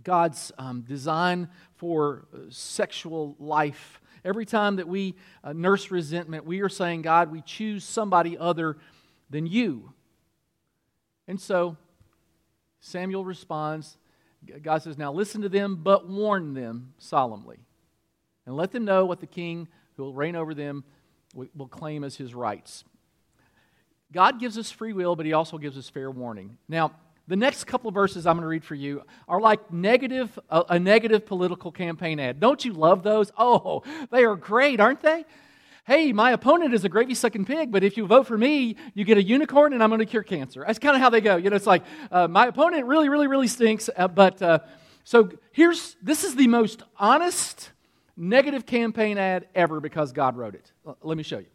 God's 0.04 0.52
um, 0.58 0.82
design 0.82 1.50
for 1.76 2.28
uh, 2.34 2.38
sexual 2.50 3.36
life, 3.40 4.02
every 4.24 4.46
time 4.46 4.78
that 4.78 4.88
we 4.88 5.16
uh, 5.44 5.54
nurse 5.54 5.92
resentment, 5.92 6.46
we 6.46 6.62
are 6.62 6.70
saying, 6.70 7.02
God, 7.02 7.32
we 7.32 7.42
choose 7.42 7.84
somebody 7.84 8.38
other 8.38 8.78
than 9.30 9.46
you. 9.46 9.94
And 11.28 11.40
so 11.40 11.78
Samuel 12.80 13.26
responds, 13.26 13.98
God 14.62 14.82
says, 14.82 14.98
Now 14.98 15.12
listen 15.12 15.42
to 15.42 15.50
them, 15.50 15.80
but 15.84 16.08
warn 16.08 16.54
them 16.54 16.94
solemnly 16.98 17.60
and 18.46 18.56
let 18.56 18.72
them 18.72 18.86
know 18.86 19.06
what 19.06 19.20
the 19.20 19.28
king 19.28 19.68
who 19.96 20.04
will 20.04 20.14
reign 20.14 20.36
over 20.36 20.54
them 20.54 20.84
will 21.34 21.68
claim 21.68 22.04
as 22.04 22.16
his 22.16 22.34
rights. 22.34 22.84
God 24.12 24.40
gives 24.40 24.58
us 24.58 24.72
free 24.72 24.94
will, 24.94 25.16
but 25.16 25.26
he 25.26 25.34
also 25.34 25.58
gives 25.58 25.78
us 25.78 25.90
fair 25.90 26.10
warning. 26.10 26.58
Now, 26.70 26.94
the 27.28 27.36
next 27.36 27.66
couple 27.66 27.88
of 27.90 27.94
verses 27.94 28.26
I'm 28.26 28.36
going 28.36 28.44
to 28.44 28.48
read 28.48 28.64
for 28.64 28.76
you 28.76 29.04
are 29.28 29.42
like 29.42 29.72
negative, 29.72 30.38
a, 30.50 30.64
a 30.70 30.80
negative 30.80 31.26
political 31.26 31.72
campaign 31.72 32.20
ad. 32.20 32.40
Don't 32.40 32.64
you 32.64 32.74
love 32.74 33.04
those? 33.04 33.32
Oh, 33.38 33.84
they 34.12 34.24
are 34.24 34.36
great, 34.36 34.80
aren't 34.80 35.02
they? 35.02 35.26
hey, 35.88 36.12
my 36.12 36.32
opponent 36.32 36.74
is 36.74 36.84
a 36.84 36.90
gravy 36.90 37.16
sucking 37.16 37.46
pig, 37.46 37.72
but 37.72 37.82
if 37.82 37.96
you 37.96 38.06
vote 38.06 38.28
for 38.28 38.38
me, 38.38 38.76
you 38.94 39.06
get 39.06 39.18
a 39.18 39.24
unicorn 39.24 39.72
and 39.72 39.82
I'm 39.82 39.90
going 39.90 40.00
to 40.00 40.06
cure 40.06 40.22
cancer. 40.22 40.64
That's 40.68 40.80
kind 40.80 40.98
of 40.98 41.02
how 41.02 41.10
they 41.10 41.22
go. 41.22 41.38
You 41.38 41.50
know, 41.50 41.56
it's 41.56 41.66
like 41.66 41.84
uh, 42.12 42.28
my 42.28 42.48
opponent 42.48 42.86
really, 42.86 43.08
really, 43.08 43.28
really 43.28 43.48
stinks. 43.48 43.90
Uh, 43.96 44.10
but 44.10 44.42
uh, 44.42 44.60
so 45.06 45.30
here's 45.54 45.96
this 46.04 46.26
is 46.26 46.36
the 46.36 46.48
most 46.48 46.84
honest 46.98 47.72
negative 48.18 48.66
campaign 48.66 49.18
ad 49.18 49.48
ever 49.56 49.80
because 49.80 50.12
God 50.12 50.36
wrote 50.36 50.56
it. 50.56 50.72
Let 51.02 51.16
me 51.16 51.24
show 51.24 51.40
you. 51.40 51.48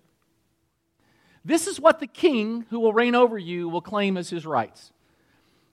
This 1.44 1.66
is 1.66 1.78
what 1.78 2.00
the 2.00 2.06
king 2.06 2.64
who 2.70 2.80
will 2.80 2.94
reign 2.94 3.14
over 3.14 3.36
you 3.36 3.68
will 3.68 3.82
claim 3.82 4.16
as 4.16 4.30
his 4.30 4.46
rights. 4.46 4.92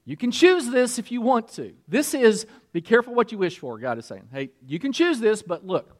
You 0.10 0.18
can 0.18 0.32
choose 0.32 0.66
this 0.66 0.98
if 0.98 1.12
you 1.12 1.22
want 1.22 1.50
to. 1.50 1.72
This 1.88 2.16
is, 2.16 2.48
be 2.74 2.82
careful 2.82 3.14
what 3.14 3.32
you 3.32 3.38
wish 3.38 3.60
for, 3.60 3.78
God 3.78 4.00
is 4.00 4.08
saying. 4.08 4.28
Hey, 4.34 4.50
you 4.66 4.80
can 4.80 4.92
choose 4.92 5.20
this, 5.20 5.44
but 5.44 5.68
look. 5.68 5.96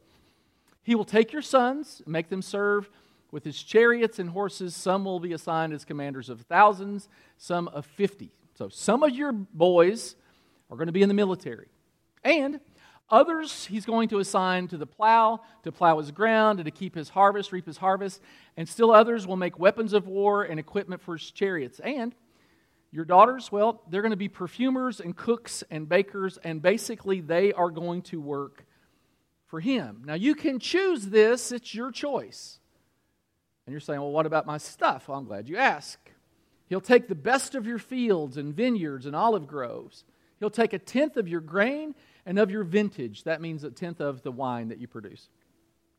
He 0.82 0.96
will 0.96 1.06
take 1.06 1.32
your 1.32 1.44
sons, 1.44 2.02
make 2.08 2.28
them 2.28 2.42
serve 2.42 2.90
with 3.30 3.44
his 3.44 3.62
chariots 3.62 4.18
and 4.18 4.32
horses. 4.32 4.76
Some 4.76 5.06
will 5.06 5.20
be 5.20 5.34
assigned 5.34 5.74
as 5.74 5.86
commanders 5.86 6.28
of 6.28 6.42
thousands, 6.42 7.08
some 7.38 7.68
of 7.68 7.86
fifty. 7.86 8.32
So 8.56 8.68
some 8.68 9.04
of 9.04 9.12
your 9.12 9.32
boys 9.32 10.16
are 10.72 10.76
going 10.76 10.88
to 10.88 10.92
be 10.92 11.04
in 11.04 11.08
the 11.08 11.14
military. 11.14 11.68
And 12.24 12.60
Others 13.12 13.66
he's 13.66 13.86
going 13.86 14.10
to 14.10 14.20
assign 14.20 14.68
to 14.68 14.78
the 14.78 14.86
plow, 14.86 15.42
to 15.64 15.72
plow 15.72 15.98
his 15.98 16.12
ground, 16.12 16.60
and 16.60 16.66
to 16.66 16.72
keep 16.72 16.94
his 16.94 17.10
harvest, 17.10 17.52
reap 17.52 17.66
his 17.66 17.78
harvest. 17.78 18.22
And 18.56 18.70
still 18.70 18.92
others 18.92 19.26
will 19.26 19.36
make 19.36 19.58
weapons 19.58 19.94
of 19.94 20.08
war 20.08 20.44
and 20.44 20.60
equipment 20.60 21.02
for 21.02 21.18
his 21.18 21.32
chariots. 21.32 21.80
And 21.80 22.14
your 22.92 23.06
daughters, 23.06 23.52
well, 23.52 23.84
they're 23.90 24.02
going 24.02 24.12
to 24.12 24.18
be 24.18 24.30
perfumers 24.30 25.00
and 25.00 25.16
cooks 25.16 25.64
and 25.70 25.88
bakers, 25.88 26.40
and 26.44 26.62
basically 26.62 27.22
they 27.22 27.54
are 27.54 27.70
going 27.70 28.02
to 28.04 28.20
work 28.20 28.66
for 29.48 29.60
him. 29.60 30.04
Now 30.06 30.16
you 30.16 30.36
can 30.36 30.60
choose 30.60 31.08
this, 31.08 31.52
it's 31.52 31.74
your 31.74 31.92
choice. 31.92 32.60
And 33.66 33.72
you're 33.72 33.80
saying, 33.80 34.00
well, 34.00 34.12
what 34.12 34.26
about 34.26 34.48
my 34.48 34.58
stuff? 34.58 35.08
Well, 35.08 35.20
I'm 35.20 35.26
glad 35.26 35.48
you 35.48 35.58
asked. 35.58 36.10
He'll 36.68 36.82
take 36.82 37.08
the 37.08 37.16
best 37.16 37.56
of 37.56 37.68
your 37.68 37.80
fields 37.80 38.38
and 38.38 38.54
vineyards 38.54 39.06
and 39.06 39.16
olive 39.16 39.48
groves. 39.48 40.04
He'll 40.40 40.50
take 40.50 40.74
a 40.74 40.80
tenth 40.80 41.18
of 41.18 41.28
your 41.28 41.42
grain 41.42 41.94
and 42.26 42.40
of 42.40 42.50
your 42.50 42.64
vintage. 42.64 43.24
That 43.26 43.42
means 43.42 43.64
a 43.64 43.72
tenth 43.72 44.00
of 44.00 44.24
the 44.24 44.32
wine 44.32 44.70
that 44.70 44.80
you 44.80 44.88
produce. 44.88 45.30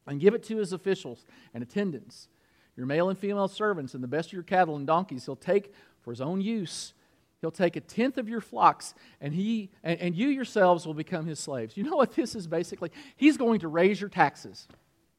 And 0.06 0.20
give 0.20 0.34
it 0.34 0.42
to 0.44 0.56
his 0.56 0.72
officials 0.72 1.24
and 1.54 1.62
attendants, 1.62 2.28
your 2.76 2.86
male 2.86 3.08
and 3.10 3.18
female 3.18 3.48
servants, 3.48 3.94
and 3.94 4.02
the 4.02 4.08
best 4.08 4.30
of 4.30 4.32
your 4.32 4.42
cattle 4.42 4.76
and 4.76 4.86
donkeys. 4.86 5.26
He'll 5.26 5.36
take 5.36 5.72
for 6.10 6.12
his 6.12 6.20
own 6.20 6.40
use. 6.40 6.92
He'll 7.40 7.52
take 7.52 7.76
a 7.76 7.80
tenth 7.80 8.18
of 8.18 8.28
your 8.28 8.40
flocks, 8.40 8.94
and, 9.20 9.32
he, 9.32 9.70
and, 9.84 9.98
and 10.00 10.16
you 10.16 10.26
yourselves 10.26 10.84
will 10.84 10.94
become 10.94 11.24
his 11.24 11.38
slaves. 11.38 11.76
You 11.76 11.84
know 11.84 11.94
what 11.94 12.14
this 12.14 12.34
is 12.34 12.48
basically? 12.48 12.90
He's 13.16 13.36
going 13.36 13.60
to 13.60 13.68
raise 13.68 14.00
your 14.00 14.10
taxes. 14.10 14.66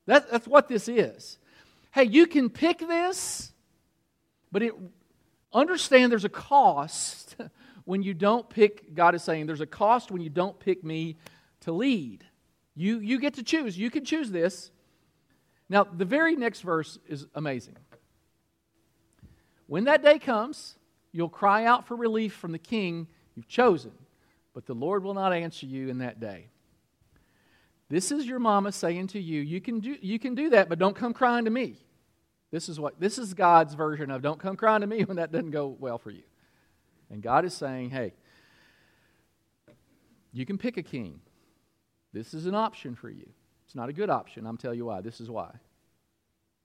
That, 0.05 0.29
that's 0.29 0.47
what 0.47 0.67
this 0.67 0.89
is. 0.89 1.37
Hey, 1.93 2.03
you 2.03 2.27
can 2.27 2.49
pick 2.49 2.79
this, 2.79 3.53
but 4.51 4.61
it, 4.61 4.73
understand 5.53 6.11
there's 6.11 6.25
a 6.25 6.29
cost 6.29 7.37
when 7.85 8.03
you 8.03 8.13
don't 8.13 8.49
pick, 8.49 8.93
God 8.93 9.15
is 9.15 9.23
saying, 9.23 9.45
there's 9.45 9.61
a 9.61 9.65
cost 9.65 10.11
when 10.11 10.21
you 10.21 10.29
don't 10.29 10.59
pick 10.59 10.83
me 10.83 11.15
to 11.61 11.71
lead. 11.71 12.25
You, 12.75 12.99
you 12.99 13.17
get 13.17 13.35
to 13.35 13.43
choose. 13.43 13.77
You 13.77 13.89
can 13.89 14.03
choose 14.03 14.29
this. 14.29 14.71
Now, 15.69 15.85
the 15.85 16.05
very 16.05 16.35
next 16.35 16.61
verse 16.61 16.99
is 17.07 17.27
amazing. 17.33 17.77
When 19.67 19.85
that 19.85 20.03
day 20.03 20.19
comes, 20.19 20.75
you'll 21.11 21.29
cry 21.29 21.65
out 21.65 21.87
for 21.87 21.95
relief 21.95 22.33
from 22.33 22.51
the 22.51 22.59
king 22.59 23.07
you've 23.35 23.47
chosen, 23.47 23.91
but 24.53 24.65
the 24.65 24.73
Lord 24.73 25.03
will 25.03 25.13
not 25.13 25.33
answer 25.33 25.65
you 25.65 25.89
in 25.89 25.99
that 25.99 26.19
day. 26.19 26.47
This 27.89 28.11
is 28.11 28.25
your 28.25 28.39
mama 28.39 28.71
saying 28.71 29.07
to 29.07 29.19
you, 29.19 29.41
you 29.41 29.59
can 29.59 29.79
do, 29.79 29.97
you 30.01 30.17
can 30.17 30.33
do 30.33 30.51
that, 30.51 30.69
but 30.69 30.79
don't 30.79 30.95
come 30.95 31.13
crying 31.13 31.45
to 31.45 31.51
me. 31.51 31.75
This 32.49 32.69
is 32.69 32.79
what 32.79 32.99
this 32.99 33.17
is 33.17 33.33
God's 33.33 33.73
version 33.73 34.11
of 34.11 34.21
don't 34.21 34.39
come 34.39 34.55
crying 34.55 34.81
to 34.81 34.87
me 34.87 35.03
when 35.05 35.17
that 35.17 35.31
doesn't 35.31 35.51
go 35.51 35.75
well 35.79 35.97
for 35.97 36.11
you. 36.11 36.23
And 37.09 37.21
God 37.21 37.43
is 37.43 37.53
saying, 37.53 37.89
hey, 37.89 38.13
you 40.31 40.45
can 40.45 40.57
pick 40.57 40.77
a 40.77 40.83
king. 40.83 41.19
This 42.13 42.33
is 42.33 42.45
an 42.45 42.55
option 42.55 42.95
for 42.95 43.09
you. 43.09 43.29
It's 43.65 43.75
not 43.75 43.89
a 43.89 43.93
good 43.93 44.09
option. 44.09 44.45
I'm 44.45 44.57
telling 44.57 44.77
you 44.77 44.85
why. 44.85 45.01
This 45.01 45.19
is 45.19 45.29
why. 45.29 45.51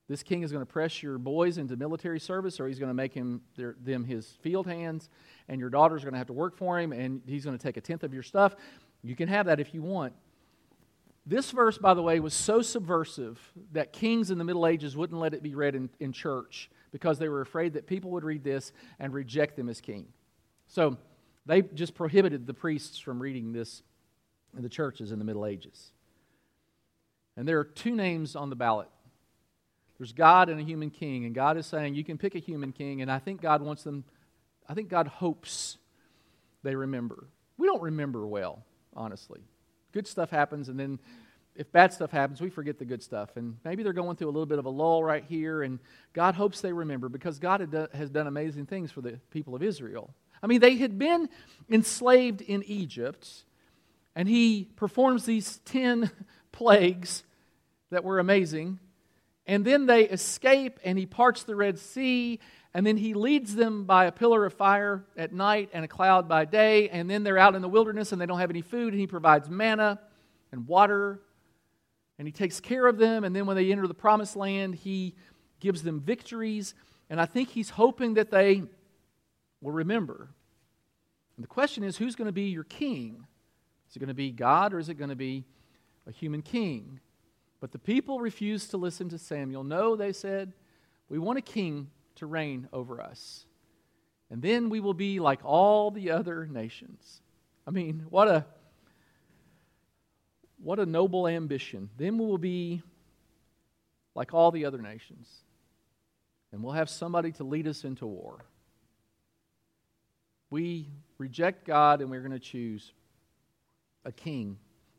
This 0.09 0.23
king 0.23 0.43
is 0.43 0.53
going 0.53 0.65
to 0.65 0.73
press 0.73 1.03
your 1.03 1.19
boys 1.19 1.59
into 1.59 1.77
military 1.77 2.21
service, 2.21 2.61
or 2.61 2.69
he's 2.69 2.79
going 2.79 2.91
to 2.91 2.95
make 2.95 3.13
him 3.13 3.41
their, 3.57 3.75
them 3.83 4.05
his 4.05 4.39
field 4.41 4.67
hands, 4.67 5.09
and 5.49 5.61
your 5.61 5.71
daughters 5.71 6.03
going 6.03 6.13
to 6.13 6.19
have 6.19 6.29
to 6.29 6.33
work 6.33 6.57
for 6.57 6.79
him, 6.79 6.93
and 6.93 7.23
he's 7.27 7.45
going 7.45 7.59
to 7.59 7.63
take 7.63 7.77
a 7.77 7.81
tenth 7.81 8.05
of 8.05 8.15
your 8.15 8.23
stuff. 8.23 8.55
You 9.03 9.17
can 9.17 9.29
have 9.29 9.47
that 9.47 9.59
if 9.59 9.75
you 9.75 9.83
want. 9.83 10.13
This 11.29 11.51
verse, 11.51 11.77
by 11.77 11.95
the 11.95 12.03
way, 12.03 12.21
was 12.21 12.35
so 12.35 12.63
subversive 12.63 13.41
that 13.73 13.93
kings 13.93 14.31
in 14.31 14.39
the 14.39 14.45
Middle 14.45 14.65
Ages 14.65 14.97
wouldn't 14.97 15.21
let 15.21 15.35
it 15.35 15.43
be 15.43 15.57
read 15.57 15.75
in, 15.75 15.91
in 15.99 16.13
church 16.13 16.71
because 16.93 17.19
they 17.19 17.29
were 17.29 17.41
afraid 17.41 17.73
that 17.73 17.89
people 17.89 18.13
would 18.13 18.23
read 18.23 18.45
this 18.45 18.73
and 19.01 19.13
reject 19.13 19.57
them 19.57 19.69
as 19.69 19.81
king. 19.81 20.07
So 20.69 20.99
they 21.47 21.63
just 21.63 21.97
prohibited 21.97 22.47
the 22.47 22.55
priests 22.55 22.99
from 23.01 23.21
reading 23.21 23.53
this 23.53 23.83
in 24.57 24.63
the 24.63 24.69
churches 24.69 25.11
in 25.11 25.19
the 25.19 25.25
Middle 25.25 25.47
Ages. 25.47 25.91
And 27.37 27.47
there 27.47 27.59
are 27.59 27.65
two 27.65 27.97
names 27.97 28.37
on 28.37 28.49
the 28.49 28.57
ballot 28.57 28.89
there's 29.99 30.13
God 30.13 30.49
and 30.49 30.61
a 30.61 30.63
human 30.63 30.91
king, 30.91 31.25
and 31.25 31.35
God 31.35 31.57
is 31.57 31.67
saying 31.67 31.95
you 31.95 32.05
can 32.05 32.19
pick 32.19 32.35
a 32.35 32.39
human 32.39 32.73
king, 32.73 33.03
and 33.03 33.11
I 33.11 33.19
think 33.19 33.41
God 33.41 33.63
wants 33.63 33.83
them, 33.83 34.05
I 34.69 34.75
think 34.75 34.89
God 34.89 35.07
hopes 35.07 35.79
they 36.63 36.75
remember. 36.75 37.29
We 37.57 37.67
don't 37.67 37.83
remember 37.83 38.27
well, 38.27 38.65
honestly. 38.95 39.41
Good 39.93 40.07
stuff 40.07 40.31
happens, 40.31 40.69
and 40.69 40.79
then 40.79 40.99
if 41.55 41.73
bad 41.73 41.93
stuff 41.93 42.11
happens, 42.11 42.41
we 42.41 42.51
forget 42.51 42.79
the 42.79 42.85
good 42.85 43.03
stuff. 43.03 43.31
And 43.37 43.57
maybe 43.65 43.83
they're 43.83 43.93
going 43.93 44.17
through 44.17 44.29
a 44.29 44.31
little 44.31 44.47
bit 44.47 44.59
of 44.59 44.67
a 44.67 44.71
lull 44.71 45.03
right 45.03 45.25
here, 45.27 45.63
and 45.63 45.79
God 46.13 46.35
hopes 46.35 46.61
they 46.61 46.73
remember 46.73 47.09
because 47.09 47.39
God 47.39 47.89
has 47.95 48.11
done 48.11 48.27
amazing 48.27 48.67
things 48.67 48.91
for 48.91 49.01
the 49.01 49.13
people 49.31 49.55
of 49.55 49.63
Israel. 49.63 50.15
I 50.43 50.47
mean, 50.47 50.61
they 50.61 50.77
had 50.77 50.99
been 50.99 51.29
enslaved 51.71 52.43
in 52.43 52.63
Egypt, 52.65 53.45
and 54.15 54.29
He 54.29 54.69
performs 54.77 55.25
these 55.25 55.59
10 55.65 56.11
plagues 56.53 57.23
that 57.91 58.05
were 58.05 58.19
amazing. 58.19 58.79
And 59.47 59.65
then 59.65 59.87
they 59.87 60.03
escape, 60.03 60.81
and 60.85 60.99
He 60.99 61.07
parts 61.07 61.45
the 61.45 61.57
Red 61.57 61.79
Sea, 61.79 62.41
and 62.75 62.87
then 62.87 62.97
He 62.97 63.15
leads 63.15 63.55
them 63.55 63.85
by 63.85 64.07
a 64.07 64.13
pillar 64.13 64.45
of 64.45 64.53
fire 64.55 65.05
at 65.17 65.33
night 65.33 65.71
and 65.73 65.85
a 65.85 65.89
cloud 65.89 66.29
by 66.29 66.45
day. 66.45 66.89
And 66.89 67.09
then 67.09 67.23
they're 67.23 67.39
out 67.39 67.55
in 67.55 67.63
the 67.63 67.69
wilderness 67.69 68.13
and 68.13 68.21
they 68.21 68.27
don't 68.27 68.41
have 68.41 68.51
any 68.51 68.63
food, 68.63 68.93
and 68.93 69.01
He 69.01 69.07
provides 69.07 69.49
manna 69.49 70.01
and 70.53 70.67
water 70.67 71.21
and 72.19 72.27
he 72.27 72.33
takes 72.33 72.61
care 72.61 72.87
of 72.87 72.99
them. 72.99 73.25
And 73.25 73.35
then 73.35 73.47
when 73.47 73.57
they 73.57 73.71
enter 73.71 73.87
the 73.87 73.95
promised 73.95 74.37
land, 74.37 74.75
he 74.75 75.15
gives 75.61 75.83
them 75.83 76.01
victories. 76.01 76.75
And 77.11 77.21
I 77.21 77.27
think 77.27 77.51
he's 77.51 77.71
hoping 77.71 78.15
that 78.15 78.31
they 78.31 78.63
will 79.61 79.73
remember. 79.73 80.29
And 81.37 81.45
the 81.45 81.49
question 81.49 81.85
is 81.85 81.97
who's 81.97 82.17
going 82.17 82.27
to 82.27 82.33
be 82.33 82.49
your 82.49 82.65
king? 82.65 83.27
Is 83.89 83.97
it 83.97 83.99
going 83.99 84.09
to 84.09 84.15
be 84.15 84.31
God 84.31 84.73
or 84.73 84.79
is 84.79 84.89
it 84.89 84.95
going 84.95 85.11
to 85.11 85.17
be 85.17 85.45
a 86.07 86.13
human 86.13 86.43
king? 86.43 87.01
But 87.61 87.73
the 87.73 87.79
people 87.79 88.21
refused 88.21 88.71
to 88.71 88.77
listen 88.77 89.09
to 89.11 89.19
Samuel. 89.19 89.65
No, 89.65 89.97
they 89.97 90.13
said, 90.13 90.53
we 91.09 91.19
want 91.19 91.39
a 91.39 91.43
king 91.43 91.91
to 92.17 92.27
reign 92.27 92.69
over 92.73 93.01
us. 93.01 93.47
And 94.31 94.43
then 94.43 94.69
we 94.69 94.81
will 94.81 94.95
be 94.95 95.21
like 95.21 95.41
all 95.45 95.91
the 95.91 96.11
other 96.11 96.47
nations. 96.47 97.21
I 97.67 97.71
mean, 97.71 98.07
what 98.11 98.29
a 98.29 98.45
what 100.63 100.79
a 100.79 100.87
noble 100.87 101.29
ambition. 101.29 101.91
Then 101.97 102.19
we 102.19 102.25
will 102.25 102.39
be 102.39 102.83
like 104.15 104.33
all 104.33 104.51
the 104.51 104.65
other 104.65 104.81
nations, 104.81 105.29
and 106.51 106.63
we'll 106.63 106.73
have 106.73 106.89
somebody 106.89 107.33
to 107.33 107.45
lead 107.45 107.69
us 107.69 107.85
into 107.85 108.07
war. 108.07 108.45
We 110.51 110.89
reject 111.19 111.67
God 111.67 112.01
and 112.01 112.11
we're 112.11 112.21
going 112.21 112.33
to 112.33 112.39
choose 112.39 112.93
a 114.05 114.13
king. 114.13 114.59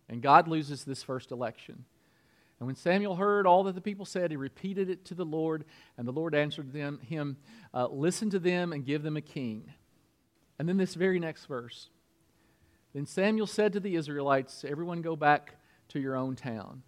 And 0.10 0.22
God 0.22 0.48
loses 0.48 0.84
this 0.84 1.04
first 1.04 1.32
election. 1.32 1.86
And 2.60 2.66
when 2.66 2.76
Samuel 2.76 3.16
heard 3.16 3.46
all 3.46 3.64
that 3.66 3.76
the 3.76 3.82
people 3.82 4.06
said, 4.06 4.32
he 4.32 4.38
repeated 4.38 4.90
it 4.90 5.06
to 5.06 5.14
the 5.14 5.26
Lord, 5.26 5.64
and 5.98 6.08
the 6.08 6.12
Lord 6.12 6.34
answered 6.34 6.74
them, 6.74 7.00
him, 7.08 7.38
uh, 7.74 7.88
Listen 7.88 8.30
to 8.32 8.40
them 8.40 8.74
and 8.74 8.84
give 8.84 9.04
them 9.04 9.16
a 9.16 9.22
king. 9.22 9.72
And 10.58 10.68
then 10.68 10.78
this 10.78 10.96
very 10.96 11.20
next 11.20 11.46
verse 11.46 11.90
then 12.94 13.06
Samuel 13.06 13.46
said 13.46 13.74
to 13.74 13.80
the 13.80 13.96
Israelites, 13.96 14.66
Everyone 14.68 15.04
go 15.04 15.16
back 15.16 15.56
to 15.90 16.00
your 16.00 16.16
own 16.16 16.36
town. 16.36 16.82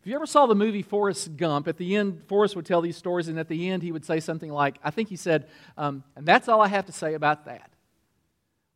If 0.00 0.08
you 0.08 0.14
ever 0.14 0.26
saw 0.26 0.46
the 0.46 0.54
movie 0.54 0.82
Forrest 0.82 1.36
Gump, 1.36 1.68
at 1.68 1.76
the 1.76 1.96
end, 1.96 2.22
Forrest 2.28 2.56
would 2.56 2.66
tell 2.66 2.80
these 2.80 2.96
stories, 2.96 3.28
and 3.28 3.38
at 3.38 3.48
the 3.48 3.68
end, 3.68 3.82
he 3.82 3.92
would 3.92 4.04
say 4.04 4.20
something 4.20 4.50
like, 4.50 4.78
I 4.82 4.90
think 4.90 5.08
he 5.08 5.16
said, 5.16 5.48
um, 5.76 6.04
and 6.16 6.26
that's 6.26 6.48
all 6.48 6.60
I 6.60 6.68
have 6.68 6.86
to 6.86 6.92
say 6.92 7.14
about 7.14 7.46
that. 7.46 7.70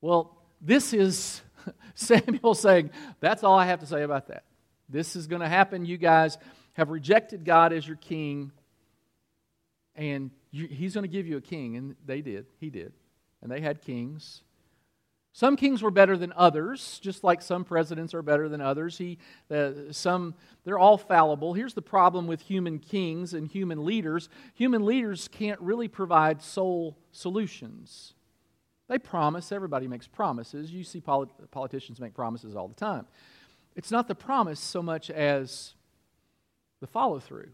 Well, 0.00 0.36
this 0.60 0.92
is 0.92 1.42
Samuel 1.94 2.54
saying, 2.54 2.90
That's 3.20 3.44
all 3.44 3.58
I 3.58 3.66
have 3.66 3.80
to 3.80 3.86
say 3.86 4.02
about 4.02 4.28
that. 4.28 4.44
This 4.88 5.16
is 5.16 5.26
going 5.26 5.42
to 5.42 5.48
happen. 5.48 5.84
You 5.84 5.98
guys 5.98 6.38
have 6.74 6.90
rejected 6.90 7.44
God 7.44 7.72
as 7.72 7.86
your 7.86 7.96
king, 7.96 8.52
and 9.94 10.30
you, 10.50 10.66
he's 10.66 10.94
going 10.94 11.02
to 11.02 11.08
give 11.08 11.26
you 11.26 11.36
a 11.36 11.42
king. 11.42 11.76
And 11.76 11.96
they 12.06 12.20
did. 12.20 12.46
He 12.58 12.70
did. 12.70 12.92
And 13.42 13.50
they 13.50 13.60
had 13.60 13.82
kings. 13.82 14.42
Some 15.38 15.54
kings 15.54 15.82
were 15.82 15.92
better 15.92 16.16
than 16.16 16.32
others, 16.34 16.98
just 17.00 17.22
like 17.22 17.42
some 17.42 17.64
presidents 17.64 18.12
are 18.12 18.22
better 18.22 18.48
than 18.48 18.60
others. 18.60 18.98
He, 18.98 19.18
uh, 19.50 19.70
some, 19.92 20.34
they're 20.64 20.80
all 20.80 20.98
fallible. 20.98 21.54
Here's 21.54 21.74
the 21.74 21.82
problem 21.82 22.26
with 22.26 22.40
human 22.40 22.80
kings 22.80 23.34
and 23.34 23.46
human 23.46 23.84
leaders 23.84 24.28
human 24.54 24.84
leaders 24.84 25.28
can't 25.28 25.60
really 25.60 25.86
provide 25.86 26.42
sole 26.42 26.98
solutions. 27.12 28.14
They 28.88 28.98
promise, 28.98 29.52
everybody 29.52 29.86
makes 29.86 30.08
promises. 30.08 30.72
You 30.72 30.82
see 30.82 31.00
polit- 31.00 31.50
politicians 31.52 32.00
make 32.00 32.14
promises 32.14 32.56
all 32.56 32.66
the 32.66 32.74
time. 32.74 33.06
It's 33.78 33.92
not 33.92 34.08
the 34.08 34.14
promise 34.16 34.58
so 34.58 34.82
much 34.82 35.08
as 35.08 35.74
the 36.80 36.88
follow 36.88 37.20
through. 37.20 37.50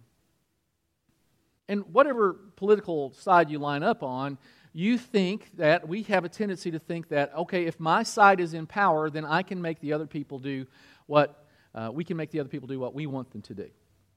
And 1.68 1.84
whatever 1.92 2.32
political 2.56 3.12
side 3.12 3.50
you 3.50 3.58
line 3.58 3.82
up 3.82 4.02
on, 4.02 4.38
you 4.72 4.96
think 4.96 5.54
that 5.58 5.86
we 5.86 6.02
have 6.04 6.24
a 6.24 6.30
tendency 6.30 6.70
to 6.70 6.78
think 6.78 7.08
that, 7.10 7.36
okay, 7.36 7.66
if 7.66 7.78
my 7.78 8.04
side 8.04 8.40
is 8.40 8.54
in 8.54 8.66
power, 8.66 9.10
then 9.10 9.26
I 9.26 9.42
can 9.42 9.60
make 9.60 9.80
the 9.80 9.92
other 9.92 10.06
people 10.06 10.38
do 10.38 10.66
what 11.04 11.44
uh, 11.74 11.90
we 11.92 12.04
can 12.04 12.16
make 12.16 12.30
the 12.30 12.40
other 12.40 12.48
people 12.48 12.68
do 12.68 12.80
what 12.80 12.94
we 12.94 13.04
want 13.06 13.30
them 13.30 13.42
to 13.42 13.54
do. 13.54 13.68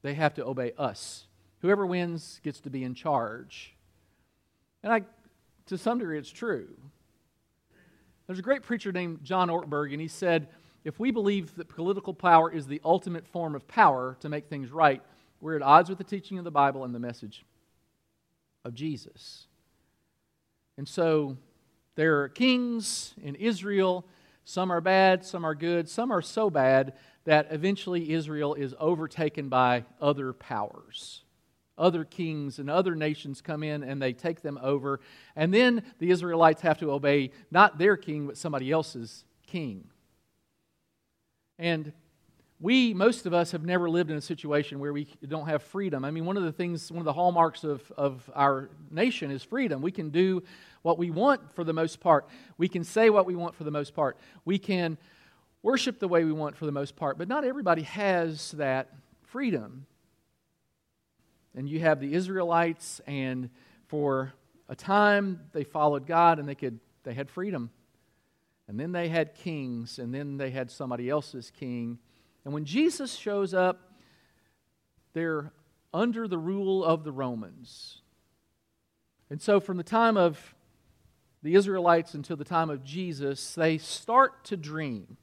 They 0.01 0.13
have 0.13 0.33
to 0.35 0.45
obey 0.45 0.71
us. 0.77 1.27
Whoever 1.59 1.85
wins 1.85 2.39
gets 2.41 2.61
to 2.61 2.69
be 2.69 2.85
in 2.85 2.93
charge. 2.93 3.75
And 4.81 4.93
I, 4.93 5.01
to 5.65 5.77
some 5.77 5.99
degree, 5.99 6.17
it's 6.17 6.31
true. 6.31 6.69
There's 8.27 8.39
a 8.39 8.43
great 8.43 8.63
preacher 8.63 8.93
named 8.93 9.25
John 9.25 9.49
Ortberg, 9.49 9.91
and 9.91 9.99
he 9.99 10.07
said, 10.07 10.47
if 10.87 11.01
we 11.01 11.11
believe 11.11 11.53
that 11.55 11.67
political 11.67 12.13
power 12.13 12.49
is 12.49 12.65
the 12.65 12.79
ultimate 12.85 13.27
form 13.27 13.55
of 13.55 13.67
power 13.67 14.15
to 14.21 14.29
make 14.29 14.47
things 14.47 14.71
right, 14.71 15.01
we're 15.41 15.57
at 15.57 15.61
odds 15.61 15.89
with 15.89 15.97
the 15.97 16.03
teaching 16.05 16.37
of 16.37 16.45
the 16.45 16.51
Bible 16.51 16.85
and 16.85 16.95
the 16.95 16.99
message 16.99 17.43
of 18.63 18.73
Jesus. 18.73 19.47
And 20.77 20.87
so 20.87 21.35
there 21.95 22.21
are 22.21 22.29
kings 22.29 23.13
in 23.21 23.35
Israel. 23.35 24.05
Some 24.45 24.71
are 24.71 24.79
bad, 24.79 25.25
some 25.25 25.43
are 25.43 25.55
good, 25.55 25.89
some 25.89 26.09
are 26.09 26.21
so 26.21 26.49
bad 26.49 26.93
that 27.25 27.47
eventually 27.51 28.13
Israel 28.13 28.53
is 28.53 28.73
overtaken 28.79 29.49
by 29.49 29.83
other 29.99 30.31
powers. 30.31 31.25
Other 31.77 32.05
kings 32.05 32.59
and 32.59 32.69
other 32.69 32.95
nations 32.95 33.41
come 33.41 33.61
in 33.61 33.83
and 33.83 34.01
they 34.01 34.13
take 34.13 34.41
them 34.41 34.57
over. 34.63 35.01
And 35.35 35.53
then 35.53 35.83
the 35.99 36.11
Israelites 36.11 36.61
have 36.61 36.79
to 36.79 36.91
obey 36.91 37.31
not 37.51 37.77
their 37.77 37.97
king, 37.97 38.27
but 38.27 38.37
somebody 38.37 38.71
else's 38.71 39.25
king. 39.45 39.89
And 41.59 41.91
we, 42.59 42.93
most 42.93 43.25
of 43.25 43.33
us, 43.33 43.51
have 43.51 43.63
never 43.63 43.89
lived 43.89 44.09
in 44.09 44.17
a 44.17 44.21
situation 44.21 44.79
where 44.79 44.91
we 44.91 45.07
don't 45.27 45.47
have 45.47 45.61
freedom. 45.61 46.03
I 46.03 46.11
mean, 46.11 46.25
one 46.25 46.37
of 46.37 46.43
the 46.43 46.51
things, 46.51 46.91
one 46.91 46.99
of 46.99 47.05
the 47.05 47.13
hallmarks 47.13 47.63
of, 47.63 47.91
of 47.97 48.29
our 48.33 48.69
nation 48.89 49.29
is 49.29 49.43
freedom. 49.43 49.81
We 49.81 49.91
can 49.91 50.09
do 50.09 50.43
what 50.81 50.97
we 50.97 51.11
want 51.11 51.53
for 51.53 51.63
the 51.63 51.73
most 51.73 51.99
part, 51.99 52.27
we 52.57 52.67
can 52.67 52.83
say 52.83 53.09
what 53.09 53.25
we 53.25 53.35
want 53.35 53.55
for 53.55 53.63
the 53.63 53.71
most 53.71 53.93
part, 53.93 54.17
we 54.45 54.57
can 54.57 54.97
worship 55.61 55.99
the 55.99 56.07
way 56.07 56.23
we 56.23 56.31
want 56.31 56.55
for 56.55 56.65
the 56.65 56.71
most 56.71 56.95
part, 56.95 57.17
but 57.17 57.27
not 57.27 57.43
everybody 57.43 57.81
has 57.81 58.51
that 58.51 58.89
freedom. 59.23 59.85
And 61.55 61.67
you 61.67 61.79
have 61.81 61.99
the 61.99 62.13
Israelites, 62.13 63.01
and 63.05 63.49
for 63.87 64.33
a 64.69 64.75
time 64.75 65.41
they 65.51 65.63
followed 65.63 66.07
God 66.07 66.39
and 66.39 66.47
they, 66.47 66.55
could, 66.55 66.79
they 67.03 67.13
had 67.13 67.29
freedom. 67.29 67.69
And 68.67 68.79
then 68.79 68.91
they 68.91 69.07
had 69.07 69.33
kings, 69.33 69.97
and 69.97 70.13
then 70.13 70.37
they 70.37 70.51
had 70.51 70.69
somebody 70.69 71.09
else's 71.09 71.51
king 71.51 71.99
and 72.47 72.53
when 72.53 72.63
Jesus 72.63 73.13
shows 73.13 73.53
up, 73.53 73.91
they're 75.11 75.51
under 75.93 76.29
the 76.29 76.37
rule 76.37 76.81
of 76.81 77.03
the 77.03 77.11
Romans. 77.11 77.99
And 79.29 79.41
so, 79.41 79.59
from 79.59 79.75
the 79.75 79.83
time 79.83 80.15
of 80.15 80.55
the 81.43 81.55
Israelites 81.55 82.13
until 82.13 82.37
the 82.37 82.45
time 82.45 82.69
of 82.69 82.85
Jesus, 82.85 83.53
they 83.53 83.77
start 83.77 84.45
to 84.45 84.55
dream. 84.55 85.17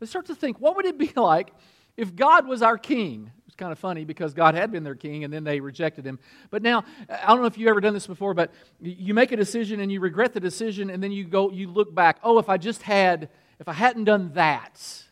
They 0.00 0.06
start 0.06 0.26
to 0.26 0.34
think, 0.34 0.60
what 0.60 0.74
would 0.74 0.84
it 0.84 0.98
be 0.98 1.12
like 1.16 1.52
if 1.96 2.16
God 2.16 2.48
was 2.48 2.60
our 2.60 2.76
king? 2.76 3.30
It's 3.56 3.60
kind 3.62 3.72
of 3.72 3.78
funny 3.78 4.04
because 4.04 4.34
God 4.34 4.54
had 4.54 4.70
been 4.70 4.84
their 4.84 4.94
king 4.94 5.24
and 5.24 5.32
then 5.32 5.42
they 5.42 5.60
rejected 5.60 6.04
him. 6.04 6.18
But 6.50 6.62
now, 6.62 6.84
I 7.08 7.28
don't 7.28 7.40
know 7.40 7.46
if 7.46 7.56
you've 7.56 7.70
ever 7.70 7.80
done 7.80 7.94
this 7.94 8.06
before, 8.06 8.34
but 8.34 8.52
you 8.82 9.14
make 9.14 9.32
a 9.32 9.36
decision 9.36 9.80
and 9.80 9.90
you 9.90 9.98
regret 9.98 10.34
the 10.34 10.40
decision 10.40 10.90
and 10.90 11.02
then 11.02 11.10
you 11.10 11.24
go, 11.24 11.50
you 11.50 11.68
look 11.68 11.94
back, 11.94 12.18
oh, 12.22 12.38
if 12.38 12.50
I 12.50 12.58
just 12.58 12.82
had, 12.82 13.30
if 13.58 13.66
I 13.66 13.72
hadn't 13.72 14.04
done 14.04 14.32
that, 14.34 15.04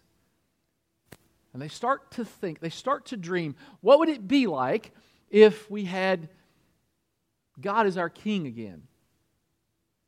and 1.55 1.63
they 1.63 1.69
start 1.69 2.11
to 2.11 2.25
think, 2.27 2.61
they 2.61 2.69
start 2.69 3.07
to 3.07 3.17
dream, 3.17 3.57
what 3.81 3.99
would 3.99 4.11
it 4.11 4.29
be 4.29 4.47
like 4.47 4.93
if 5.31 5.71
we 5.71 5.87
had 5.87 6.29
God 7.59 7.87
as 7.87 7.97
our 7.97 8.11
king 8.11 8.47
again? 8.47 8.83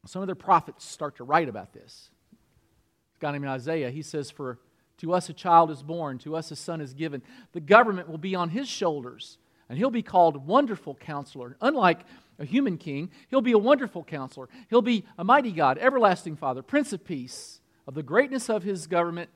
Some 0.05 0.21
of 0.21 0.29
their 0.29 0.35
prophets 0.35 0.85
start 0.85 1.17
to 1.17 1.25
write 1.25 1.49
about 1.49 1.73
this. 1.73 2.11
A 3.17 3.19
guy 3.19 3.33
named 3.33 3.47
Isaiah, 3.47 3.91
he 3.91 4.03
says, 4.03 4.31
For 4.31 4.59
to 4.99 5.13
us 5.13 5.29
a 5.29 5.33
child 5.33 5.71
is 5.71 5.83
born, 5.83 6.19
to 6.19 6.37
us 6.37 6.51
a 6.51 6.57
son 6.57 6.81
is 6.81 6.95
given. 6.95 7.23
The 7.53 7.61
government 7.61 8.09
will 8.09 8.19
be 8.19 8.35
on 8.35 8.51
his 8.51 8.69
shoulders, 8.69 9.39
and 9.69 9.79
he'll 9.79 9.91
be 9.91 10.03
called 10.03 10.47
Wonderful 10.47 10.95
Counselor. 10.95 11.57
Unlike 11.61 12.01
a 12.39 12.45
human 12.45 12.79
king, 12.79 13.11
he'll 13.29 13.41
be 13.41 13.53
a 13.53 13.59
wonderful 13.59 14.05
counselor. 14.05 14.49
He'll 14.69 14.83
be 14.83 15.05
a 15.19 15.25
mighty 15.25 15.53
God, 15.53 15.79
everlasting 15.79 16.37
Father, 16.37 16.63
Prince 16.63 16.93
of 16.93 17.05
Peace. 17.05 17.61
Of 17.87 17.95
the 17.95 18.03
greatness 18.03 18.51
of 18.51 18.65
his 18.65 18.89
government, 18.89 19.31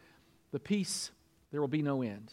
the 0.50 0.58
peace, 0.58 1.12
there 1.52 1.60
will 1.60 1.68
be 1.68 1.82
no 1.82 2.02
end. 2.02 2.32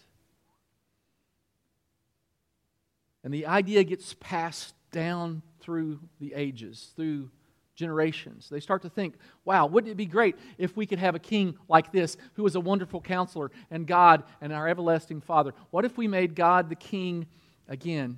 And 3.23 3.31
the 3.33 3.45
idea 3.45 3.83
gets 3.83 4.15
passed 4.19 4.73
down 4.91 5.43
through 5.59 5.99
the 6.19 6.33
ages, 6.33 6.91
through 6.95 7.29
generations. 7.77 8.49
They 8.49 8.59
start 8.59 8.81
to 8.81 8.89
think, 8.89 9.15
wow, 9.45 9.67
wouldn't 9.67 9.91
it 9.91 9.95
be 9.95 10.07
great 10.07 10.35
if 10.57 10.75
we 10.75 10.85
could 10.85 10.99
have 10.99 11.15
a 11.15 11.19
king 11.19 11.55
like 11.69 11.91
this 11.93 12.17
who 12.33 12.45
is 12.45 12.55
a 12.55 12.59
wonderful 12.59 12.99
counselor 12.99 13.51
and 13.71 13.87
God 13.87 14.23
and 14.41 14.51
our 14.51 14.67
everlasting 14.67 15.21
Father? 15.21 15.53
What 15.69 15.85
if 15.85 15.97
we 15.97 16.07
made 16.07 16.35
God 16.35 16.69
the 16.69 16.75
king 16.75 17.27
again? 17.69 18.17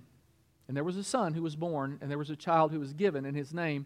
And 0.67 0.75
there 0.75 0.83
was 0.83 0.97
a 0.97 1.03
son 1.03 1.33
who 1.33 1.43
was 1.43 1.55
born, 1.55 1.99
and 2.01 2.09
there 2.09 2.17
was 2.17 2.29
a 2.29 2.35
child 2.35 2.71
who 2.71 2.79
was 2.79 2.93
given, 2.93 3.25
and 3.25 3.35
his 3.35 3.53
name 3.53 3.85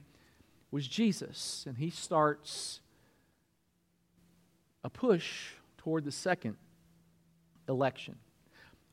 was 0.69 0.87
Jesus. 0.87 1.63
And 1.67 1.77
he 1.77 1.89
starts 1.89 2.81
a 4.83 4.89
push 4.89 5.53
toward 5.77 6.05
the 6.05 6.11
second 6.11 6.55
election. 7.67 8.15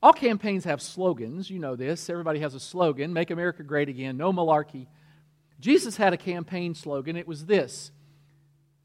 All 0.03 0.13
campaigns 0.15 0.65
have 0.65 0.81
slogans. 0.81 1.51
You 1.51 1.59
know 1.59 1.77
this. 1.77 2.09
Everybody 2.09 2.39
has 2.39 2.55
a 2.55 2.61
slogan 2.61 3.13
Make 3.13 3.31
America 3.31 3.63
Great 3.63 3.91
Again, 3.91 4.17
no 4.17 4.33
malarkey 4.33 4.87
Jesus 5.61 5.97
had 5.97 6.13
a 6.13 6.17
campaign 6.17 6.75
slogan. 6.75 7.17
It 7.17 7.29
was 7.29 7.47
this 7.47 7.93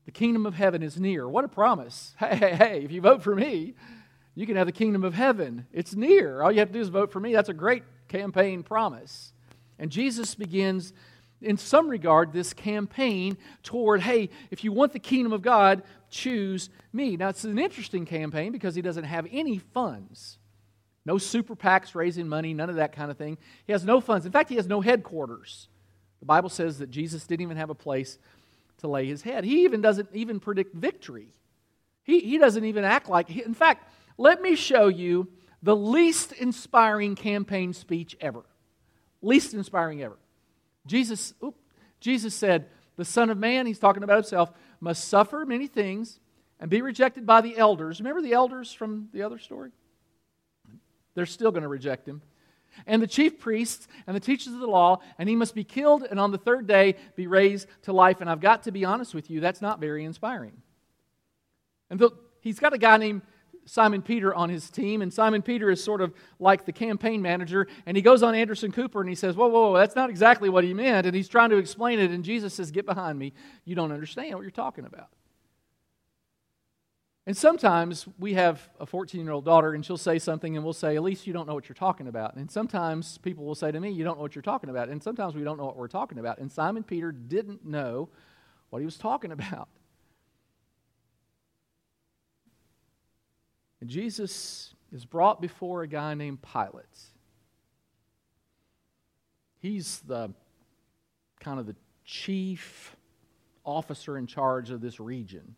The 0.05 0.11
kingdom 0.11 0.45
of 0.45 0.53
heaven 0.53 0.83
is 0.83 0.99
near. 0.99 1.27
What 1.27 1.45
a 1.45 1.49
promise. 1.49 2.13
Hey, 2.19 2.35
hey, 2.35 2.55
hey, 2.55 2.83
if 2.83 2.91
you 2.91 3.01
vote 3.01 3.23
for 3.23 3.35
me, 3.35 3.73
you 4.35 4.45
can 4.45 4.57
have 4.57 4.67
the 4.67 4.73
kingdom 4.73 5.03
of 5.03 5.13
heaven. 5.13 5.65
It's 5.71 5.95
near. 5.95 6.41
All 6.41 6.51
you 6.51 6.59
have 6.59 6.69
to 6.69 6.73
do 6.73 6.81
is 6.81 6.89
vote 6.89 7.11
for 7.11 7.19
me. 7.19 7.33
That's 7.33 7.49
a 7.49 7.53
great 7.53 7.83
campaign 8.09 8.63
promise. 8.63 9.31
And 9.79 9.91
Jesus 9.91 10.35
begins, 10.35 10.93
in 11.41 11.57
some 11.57 11.87
regard, 11.87 12.33
this 12.33 12.53
campaign 12.53 13.37
toward, 13.63 14.01
hey, 14.01 14.29
if 14.51 14.63
you 14.63 14.73
want 14.73 14.91
the 14.91 14.99
kingdom 14.99 15.31
of 15.31 15.41
God, 15.41 15.83
choose 16.09 16.69
me. 16.91 17.15
Now, 17.15 17.29
it's 17.29 17.45
an 17.45 17.57
interesting 17.57 18.05
campaign 18.05 18.51
because 18.51 18.75
he 18.75 18.81
doesn't 18.81 19.05
have 19.05 19.25
any 19.31 19.57
funds. 19.57 20.37
No 21.05 21.17
super 21.17 21.55
PACs 21.55 21.95
raising 21.95 22.27
money, 22.27 22.53
none 22.53 22.69
of 22.69 22.77
that 22.77 22.91
kind 22.91 23.11
of 23.11 23.17
thing. 23.17 23.37
He 23.65 23.73
has 23.73 23.85
no 23.85 24.01
funds. 24.01 24.25
In 24.25 24.31
fact, 24.31 24.49
he 24.49 24.55
has 24.55 24.67
no 24.67 24.81
headquarters. 24.81 25.69
The 26.25 26.33
Bible 26.33 26.49
says 26.49 26.79
that 26.79 26.89
Jesus 26.89 27.27
didn't 27.27 27.43
even 27.43 27.57
have 27.57 27.69
a 27.69 27.75
place 27.75 28.17
to 28.79 28.87
lay 28.87 29.05
his 29.05 29.21
head. 29.21 29.43
He 29.43 29.63
even 29.63 29.79
doesn't 29.79 30.09
even 30.11 30.39
predict 30.39 30.73
victory. 30.73 31.27
He, 32.01 32.19
he 32.19 32.39
doesn't 32.39 32.65
even 32.65 32.83
act 32.83 33.07
like. 33.07 33.29
In 33.29 33.53
fact, 33.53 33.87
let 34.17 34.41
me 34.41 34.55
show 34.55 34.87
you 34.87 35.27
the 35.61 35.75
least 35.75 36.31
inspiring 36.31 37.13
campaign 37.13 37.73
speech 37.73 38.17
ever. 38.19 38.41
Least 39.21 39.53
inspiring 39.53 40.01
ever. 40.01 40.17
Jesus, 40.87 41.35
oops, 41.43 41.59
Jesus 41.99 42.33
said, 42.33 42.69
The 42.95 43.05
Son 43.05 43.29
of 43.29 43.37
Man, 43.37 43.67
he's 43.67 43.77
talking 43.77 44.01
about 44.01 44.17
himself, 44.17 44.51
must 44.79 45.07
suffer 45.07 45.45
many 45.45 45.67
things 45.67 46.19
and 46.59 46.71
be 46.71 46.81
rejected 46.81 47.27
by 47.27 47.41
the 47.41 47.55
elders. 47.55 47.99
Remember 47.99 48.23
the 48.23 48.33
elders 48.33 48.73
from 48.73 49.09
the 49.13 49.21
other 49.21 49.37
story? 49.37 49.69
They're 51.13 51.27
still 51.27 51.51
going 51.51 51.61
to 51.61 51.69
reject 51.69 52.07
him 52.07 52.23
and 52.85 53.01
the 53.01 53.07
chief 53.07 53.39
priests 53.39 53.87
and 54.07 54.15
the 54.15 54.19
teachers 54.19 54.53
of 54.53 54.59
the 54.59 54.67
law, 54.67 54.99
and 55.17 55.29
he 55.29 55.35
must 55.35 55.55
be 55.55 55.63
killed 55.63 56.03
and 56.09 56.19
on 56.19 56.31
the 56.31 56.37
third 56.37 56.67
day 56.67 56.95
be 57.15 57.27
raised 57.27 57.67
to 57.83 57.93
life. 57.93 58.21
And 58.21 58.29
I've 58.29 58.41
got 58.41 58.63
to 58.63 58.71
be 58.71 58.85
honest 58.85 59.13
with 59.13 59.29
you, 59.29 59.39
that's 59.39 59.61
not 59.61 59.79
very 59.79 60.03
inspiring. 60.03 60.53
And 61.89 61.99
the, 61.99 62.11
he's 62.41 62.59
got 62.59 62.73
a 62.73 62.77
guy 62.77 62.97
named 62.97 63.21
Simon 63.65 64.01
Peter 64.01 64.33
on 64.33 64.49
his 64.49 64.69
team, 64.69 65.01
and 65.01 65.11
Simon 65.11 65.41
Peter 65.41 65.71
is 65.71 65.83
sort 65.83 66.01
of 66.01 66.13
like 66.39 66.65
the 66.65 66.71
campaign 66.71 67.21
manager, 67.21 67.67
and 67.85 67.97
he 67.97 68.03
goes 68.03 68.21
on 68.21 68.35
Anderson 68.35 68.71
Cooper 68.71 69.01
and 69.01 69.09
he 69.09 69.15
says, 69.15 69.35
Whoa, 69.35 69.47
whoa, 69.47 69.71
whoa, 69.71 69.77
that's 69.77 69.95
not 69.95 70.09
exactly 70.09 70.49
what 70.49 70.63
he 70.63 70.73
meant. 70.73 71.07
And 71.07 71.15
he's 71.15 71.27
trying 71.27 71.49
to 71.49 71.57
explain 71.57 71.99
it, 71.99 72.11
and 72.11 72.23
Jesus 72.23 72.53
says, 72.53 72.71
Get 72.71 72.85
behind 72.85 73.17
me. 73.17 73.33
You 73.65 73.75
don't 73.75 73.91
understand 73.91 74.35
what 74.35 74.41
you're 74.41 74.51
talking 74.51 74.85
about. 74.85 75.09
And 77.27 77.35
sometimes 77.35 78.07
we 78.19 78.35
have 78.35 78.69
a 78.79 78.85
14 78.85 79.23
year 79.23 79.31
old 79.31 79.45
daughter, 79.45 79.73
and 79.73 79.83
she'll 79.83 79.97
say 79.97 80.19
something, 80.19 80.55
and 80.55 80.63
we'll 80.63 80.73
say, 80.73 80.95
At 80.95 81.03
least 81.03 81.25
you 81.25 81.33
don't 81.33 81.47
know 81.47 81.55
what 81.55 81.67
you're 81.67 81.75
talking 81.75 82.07
about. 82.07 82.35
And 82.35 82.51
sometimes 82.51 83.17
people 83.17 83.45
will 83.45 83.55
say 83.55 83.71
to 83.71 83.79
me, 83.79 83.89
You 83.89 84.03
don't 84.03 84.17
know 84.17 84.21
what 84.21 84.35
you're 84.35 84.43
talking 84.43 84.69
about. 84.69 84.89
And 84.89 85.01
sometimes 85.01 85.33
we 85.33 85.43
don't 85.43 85.57
know 85.57 85.65
what 85.65 85.75
we're 85.75 85.87
talking 85.87 86.19
about. 86.19 86.37
And 86.37 86.51
Simon 86.51 86.83
Peter 86.83 87.11
didn't 87.11 87.65
know 87.65 88.09
what 88.69 88.79
he 88.79 88.85
was 88.85 88.97
talking 88.97 89.31
about. 89.31 89.69
And 93.81 93.89
Jesus 93.89 94.73
is 94.91 95.05
brought 95.05 95.41
before 95.41 95.81
a 95.81 95.87
guy 95.87 96.13
named 96.13 96.39
Pilate. 96.41 96.85
He's 99.59 99.99
the 100.01 100.31
kind 101.39 101.59
of 101.59 101.65
the 101.65 101.75
chief 102.03 102.95
officer 103.63 104.17
in 104.17 104.27
charge 104.27 104.69
of 104.69 104.79
this 104.79 104.99
region. 104.99 105.55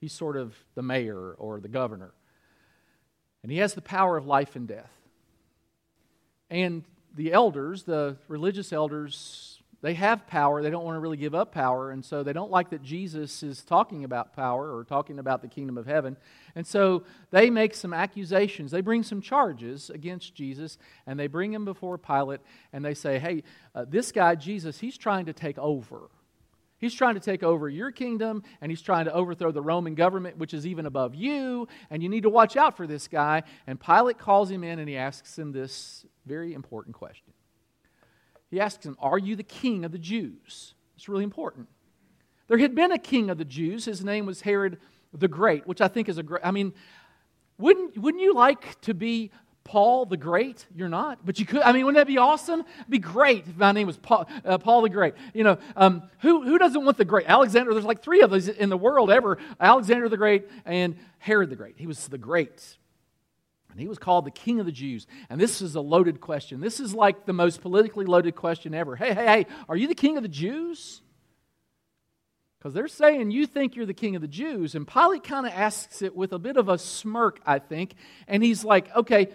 He's 0.00 0.12
sort 0.12 0.36
of 0.36 0.54
the 0.74 0.82
mayor 0.82 1.34
or 1.38 1.60
the 1.60 1.68
governor. 1.68 2.12
And 3.42 3.52
he 3.52 3.58
has 3.58 3.74
the 3.74 3.82
power 3.82 4.16
of 4.16 4.26
life 4.26 4.56
and 4.56 4.66
death. 4.66 4.90
And 6.50 6.84
the 7.14 7.32
elders, 7.32 7.84
the 7.84 8.16
religious 8.28 8.72
elders, 8.72 9.60
they 9.82 9.94
have 9.94 10.26
power. 10.26 10.62
They 10.62 10.70
don't 10.70 10.84
want 10.84 10.96
to 10.96 11.00
really 11.00 11.16
give 11.16 11.34
up 11.34 11.52
power. 11.52 11.90
And 11.90 12.04
so 12.04 12.22
they 12.22 12.32
don't 12.32 12.50
like 12.50 12.70
that 12.70 12.82
Jesus 12.82 13.42
is 13.42 13.62
talking 13.62 14.04
about 14.04 14.34
power 14.34 14.76
or 14.76 14.84
talking 14.84 15.18
about 15.18 15.40
the 15.40 15.48
kingdom 15.48 15.78
of 15.78 15.86
heaven. 15.86 16.16
And 16.54 16.66
so 16.66 17.04
they 17.30 17.48
make 17.48 17.74
some 17.74 17.94
accusations. 17.94 18.70
They 18.70 18.82
bring 18.82 19.02
some 19.02 19.22
charges 19.22 19.88
against 19.88 20.34
Jesus 20.34 20.76
and 21.06 21.18
they 21.18 21.28
bring 21.28 21.52
him 21.52 21.64
before 21.64 21.96
Pilate 21.96 22.40
and 22.72 22.84
they 22.84 22.94
say, 22.94 23.18
hey, 23.18 23.42
uh, 23.74 23.86
this 23.88 24.12
guy, 24.12 24.34
Jesus, 24.34 24.78
he's 24.78 24.98
trying 24.98 25.26
to 25.26 25.32
take 25.32 25.58
over. 25.58 26.10
He's 26.80 26.94
trying 26.94 27.14
to 27.14 27.20
take 27.20 27.42
over 27.42 27.68
your 27.68 27.90
kingdom, 27.90 28.42
and 28.60 28.72
he's 28.72 28.80
trying 28.80 29.04
to 29.04 29.12
overthrow 29.12 29.52
the 29.52 29.60
Roman 29.60 29.94
government, 29.94 30.38
which 30.38 30.54
is 30.54 30.66
even 30.66 30.86
above 30.86 31.14
you, 31.14 31.68
and 31.90 32.02
you 32.02 32.08
need 32.08 32.22
to 32.22 32.30
watch 32.30 32.56
out 32.56 32.76
for 32.76 32.86
this 32.86 33.06
guy. 33.06 33.42
And 33.66 33.78
Pilate 33.78 34.18
calls 34.18 34.50
him 34.50 34.64
in 34.64 34.78
and 34.78 34.88
he 34.88 34.96
asks 34.96 35.38
him 35.38 35.52
this 35.52 36.06
very 36.24 36.54
important 36.54 36.96
question. 36.96 37.34
He 38.50 38.60
asks 38.60 38.84
him, 38.84 38.96
Are 38.98 39.18
you 39.18 39.36
the 39.36 39.42
king 39.42 39.84
of 39.84 39.92
the 39.92 39.98
Jews? 39.98 40.74
It's 40.96 41.08
really 41.08 41.24
important. 41.24 41.68
There 42.48 42.58
had 42.58 42.74
been 42.74 42.92
a 42.92 42.98
king 42.98 43.30
of 43.30 43.38
the 43.38 43.44
Jews. 43.44 43.84
His 43.84 44.02
name 44.02 44.26
was 44.26 44.40
Herod 44.40 44.78
the 45.12 45.28
Great, 45.28 45.66
which 45.66 45.80
I 45.80 45.88
think 45.88 46.08
is 46.08 46.18
a 46.18 46.22
great. 46.22 46.44
I 46.44 46.50
mean, 46.50 46.72
wouldn't, 47.58 47.98
wouldn't 47.98 48.22
you 48.22 48.34
like 48.34 48.80
to 48.82 48.94
be 48.94 49.30
Paul 49.64 50.06
the 50.06 50.16
Great? 50.16 50.66
You're 50.74 50.88
not, 50.88 51.24
but 51.24 51.38
you 51.38 51.46
could. 51.46 51.62
I 51.62 51.72
mean, 51.72 51.84
wouldn't 51.84 52.00
that 52.00 52.06
be 52.06 52.18
awesome? 52.18 52.60
It'd 52.60 52.90
be 52.90 52.98
great 52.98 53.46
if 53.46 53.56
my 53.56 53.72
name 53.72 53.86
was 53.86 53.96
Paul, 53.96 54.28
uh, 54.44 54.58
Paul 54.58 54.82
the 54.82 54.88
Great. 54.88 55.14
You 55.34 55.44
know, 55.44 55.58
um, 55.76 56.02
who, 56.20 56.42
who 56.42 56.58
doesn't 56.58 56.84
want 56.84 56.96
the 56.96 57.04
Great? 57.04 57.26
Alexander, 57.28 57.72
there's 57.72 57.84
like 57.84 58.02
three 58.02 58.22
of 58.22 58.30
those 58.30 58.48
in 58.48 58.68
the 58.68 58.76
world 58.76 59.10
ever 59.10 59.38
Alexander 59.60 60.08
the 60.08 60.16
Great 60.16 60.48
and 60.64 60.96
Herod 61.18 61.50
the 61.50 61.56
Great. 61.56 61.76
He 61.76 61.86
was 61.86 62.08
the 62.08 62.18
great. 62.18 62.76
And 63.70 63.78
he 63.78 63.86
was 63.86 63.98
called 63.98 64.24
the 64.24 64.32
King 64.32 64.58
of 64.58 64.66
the 64.66 64.72
Jews. 64.72 65.06
And 65.28 65.40
this 65.40 65.62
is 65.62 65.76
a 65.76 65.80
loaded 65.80 66.20
question. 66.20 66.60
This 66.60 66.80
is 66.80 66.92
like 66.92 67.24
the 67.24 67.32
most 67.32 67.60
politically 67.60 68.04
loaded 68.04 68.34
question 68.34 68.74
ever. 68.74 68.96
Hey, 68.96 69.14
hey, 69.14 69.26
hey, 69.26 69.46
are 69.68 69.76
you 69.76 69.86
the 69.86 69.94
King 69.94 70.16
of 70.16 70.24
the 70.24 70.28
Jews? 70.28 71.02
Because 72.60 72.74
they're 72.74 72.88
saying 72.88 73.30
you 73.30 73.46
think 73.46 73.74
you're 73.74 73.86
the 73.86 73.94
king 73.94 74.16
of 74.16 74.22
the 74.22 74.28
Jews. 74.28 74.74
And 74.74 74.86
Pilate 74.86 75.24
kind 75.24 75.46
of 75.46 75.52
asks 75.52 76.02
it 76.02 76.14
with 76.14 76.32
a 76.32 76.38
bit 76.38 76.58
of 76.58 76.68
a 76.68 76.76
smirk, 76.76 77.40
I 77.46 77.58
think. 77.58 77.94
And 78.28 78.42
he's 78.42 78.62
like, 78.64 78.94
okay, 78.94 79.28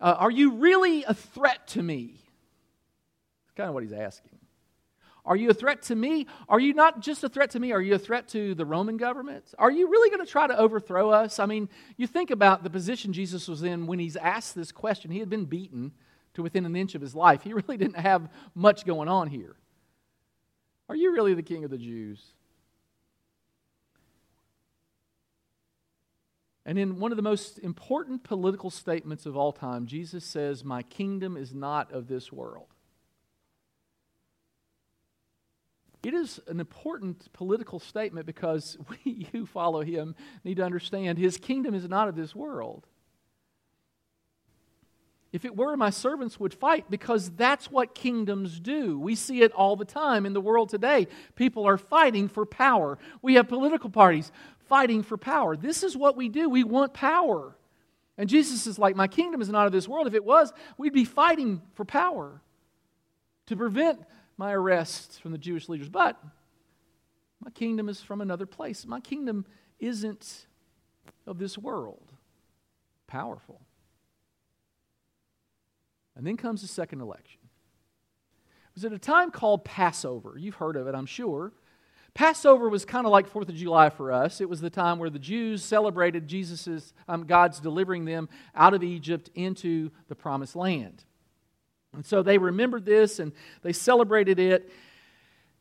uh, 0.00 0.16
are 0.18 0.32
you 0.32 0.54
really 0.54 1.04
a 1.04 1.14
threat 1.14 1.68
to 1.68 1.82
me? 1.82 2.14
That's 3.46 3.54
kind 3.56 3.68
of 3.68 3.74
what 3.74 3.84
he's 3.84 3.92
asking. 3.92 4.32
Are 5.24 5.36
you 5.36 5.50
a 5.50 5.54
threat 5.54 5.82
to 5.82 5.94
me? 5.94 6.26
Are 6.48 6.58
you 6.58 6.74
not 6.74 6.98
just 6.98 7.22
a 7.22 7.28
threat 7.28 7.50
to 7.50 7.60
me? 7.60 7.70
Are 7.70 7.80
you 7.80 7.94
a 7.94 7.98
threat 7.98 8.26
to 8.30 8.56
the 8.56 8.64
Roman 8.64 8.96
government? 8.96 9.44
Are 9.56 9.70
you 9.70 9.88
really 9.88 10.10
going 10.10 10.26
to 10.26 10.30
try 10.30 10.48
to 10.48 10.58
overthrow 10.58 11.10
us? 11.10 11.38
I 11.38 11.46
mean, 11.46 11.68
you 11.96 12.08
think 12.08 12.32
about 12.32 12.64
the 12.64 12.70
position 12.70 13.12
Jesus 13.12 13.46
was 13.46 13.62
in 13.62 13.86
when 13.86 14.00
he's 14.00 14.16
asked 14.16 14.56
this 14.56 14.72
question. 14.72 15.12
He 15.12 15.20
had 15.20 15.30
been 15.30 15.44
beaten 15.44 15.92
to 16.34 16.42
within 16.42 16.66
an 16.66 16.74
inch 16.74 16.96
of 16.96 17.00
his 17.00 17.14
life. 17.14 17.42
He 17.42 17.52
really 17.54 17.76
didn't 17.76 17.98
have 17.98 18.28
much 18.56 18.84
going 18.84 19.08
on 19.08 19.28
here. 19.28 19.54
Are 20.88 20.96
you 20.96 21.12
really 21.12 21.34
the 21.34 21.44
king 21.44 21.62
of 21.62 21.70
the 21.70 21.78
Jews? 21.78 22.20
And 26.64 26.78
in 26.78 27.00
one 27.00 27.10
of 27.10 27.16
the 27.16 27.22
most 27.22 27.58
important 27.58 28.22
political 28.22 28.70
statements 28.70 29.26
of 29.26 29.36
all 29.36 29.52
time, 29.52 29.86
Jesus 29.86 30.24
says, 30.24 30.64
My 30.64 30.82
kingdom 30.82 31.36
is 31.36 31.52
not 31.52 31.92
of 31.92 32.06
this 32.06 32.32
world. 32.32 32.68
It 36.04 36.14
is 36.14 36.40
an 36.48 36.58
important 36.58 37.32
political 37.32 37.78
statement 37.78 38.26
because 38.26 38.76
we 39.04 39.28
who 39.32 39.46
follow 39.46 39.82
him 39.82 40.14
need 40.44 40.56
to 40.56 40.64
understand 40.64 41.18
his 41.18 41.36
kingdom 41.36 41.74
is 41.74 41.88
not 41.88 42.08
of 42.08 42.16
this 42.16 42.34
world. 42.34 42.86
if 45.32 45.44
it 45.44 45.56
were, 45.56 45.76
my 45.76 45.90
servants 45.90 46.38
would 46.38 46.52
fight 46.52 46.90
because 46.90 47.30
that's 47.30 47.70
what 47.70 47.94
kingdoms 47.94 48.60
do. 48.60 48.98
We 48.98 49.14
see 49.14 49.42
it 49.42 49.52
all 49.52 49.76
the 49.76 49.84
time 49.84 50.26
in 50.26 50.32
the 50.32 50.40
world 50.40 50.68
today. 50.68 51.08
People 51.36 51.66
are 51.66 51.78
fighting 51.78 52.28
for 52.28 52.44
power. 52.44 52.98
We 53.22 53.34
have 53.34 53.48
political 53.48 53.90
parties 53.90 54.30
fighting 54.68 55.02
for 55.02 55.16
power. 55.16 55.56
This 55.56 55.82
is 55.82 55.96
what 55.96 56.16
we 56.16 56.28
do. 56.28 56.48
We 56.48 56.64
want 56.64 56.94
power. 56.94 57.56
And 58.18 58.28
Jesus 58.28 58.66
is 58.66 58.78
like, 58.78 58.96
My 58.96 59.08
kingdom 59.08 59.40
is 59.40 59.48
not 59.48 59.66
of 59.66 59.72
this 59.72 59.88
world. 59.88 60.06
If 60.06 60.14
it 60.14 60.24
was, 60.24 60.52
we'd 60.78 60.92
be 60.92 61.04
fighting 61.04 61.62
for 61.74 61.84
power 61.84 62.40
to 63.46 63.56
prevent 63.56 64.00
my 64.36 64.52
arrest 64.52 65.20
from 65.20 65.32
the 65.32 65.38
Jewish 65.38 65.68
leaders. 65.68 65.88
But 65.88 66.22
my 67.40 67.50
kingdom 67.50 67.88
is 67.88 68.00
from 68.00 68.20
another 68.20 68.46
place. 68.46 68.86
My 68.86 69.00
kingdom 69.00 69.46
isn't 69.80 70.46
of 71.26 71.38
this 71.38 71.58
world. 71.58 72.12
Powerful. 73.06 73.60
And 76.16 76.26
then 76.26 76.36
comes 76.36 76.62
the 76.62 76.68
second 76.68 77.00
election. 77.00 77.40
It 78.44 78.74
was 78.74 78.84
at 78.84 78.92
a 78.92 78.98
time 78.98 79.30
called 79.30 79.64
Passover. 79.64 80.34
You've 80.38 80.54
heard 80.54 80.76
of 80.76 80.86
it, 80.86 80.94
I'm 80.94 81.06
sure. 81.06 81.52
Passover 82.14 82.68
was 82.68 82.84
kind 82.84 83.06
of 83.06 83.12
like 83.12 83.26
Fourth 83.26 83.48
of 83.48 83.54
July 83.54 83.88
for 83.88 84.12
us. 84.12 84.40
It 84.40 84.48
was 84.48 84.60
the 84.60 84.68
time 84.68 84.98
where 84.98 85.08
the 85.08 85.18
Jews 85.18 85.64
celebrated 85.64 86.28
Jesus's, 86.28 86.92
um, 87.08 87.24
God's 87.24 87.58
delivering 87.58 88.04
them 88.04 88.28
out 88.54 88.74
of 88.74 88.82
Egypt 88.82 89.30
into 89.34 89.90
the 90.08 90.14
Promised 90.14 90.54
Land. 90.54 91.04
And 91.94 92.04
so 92.04 92.22
they 92.22 92.36
remembered 92.36 92.84
this 92.84 93.18
and 93.18 93.32
they 93.62 93.72
celebrated 93.72 94.38
it. 94.38 94.70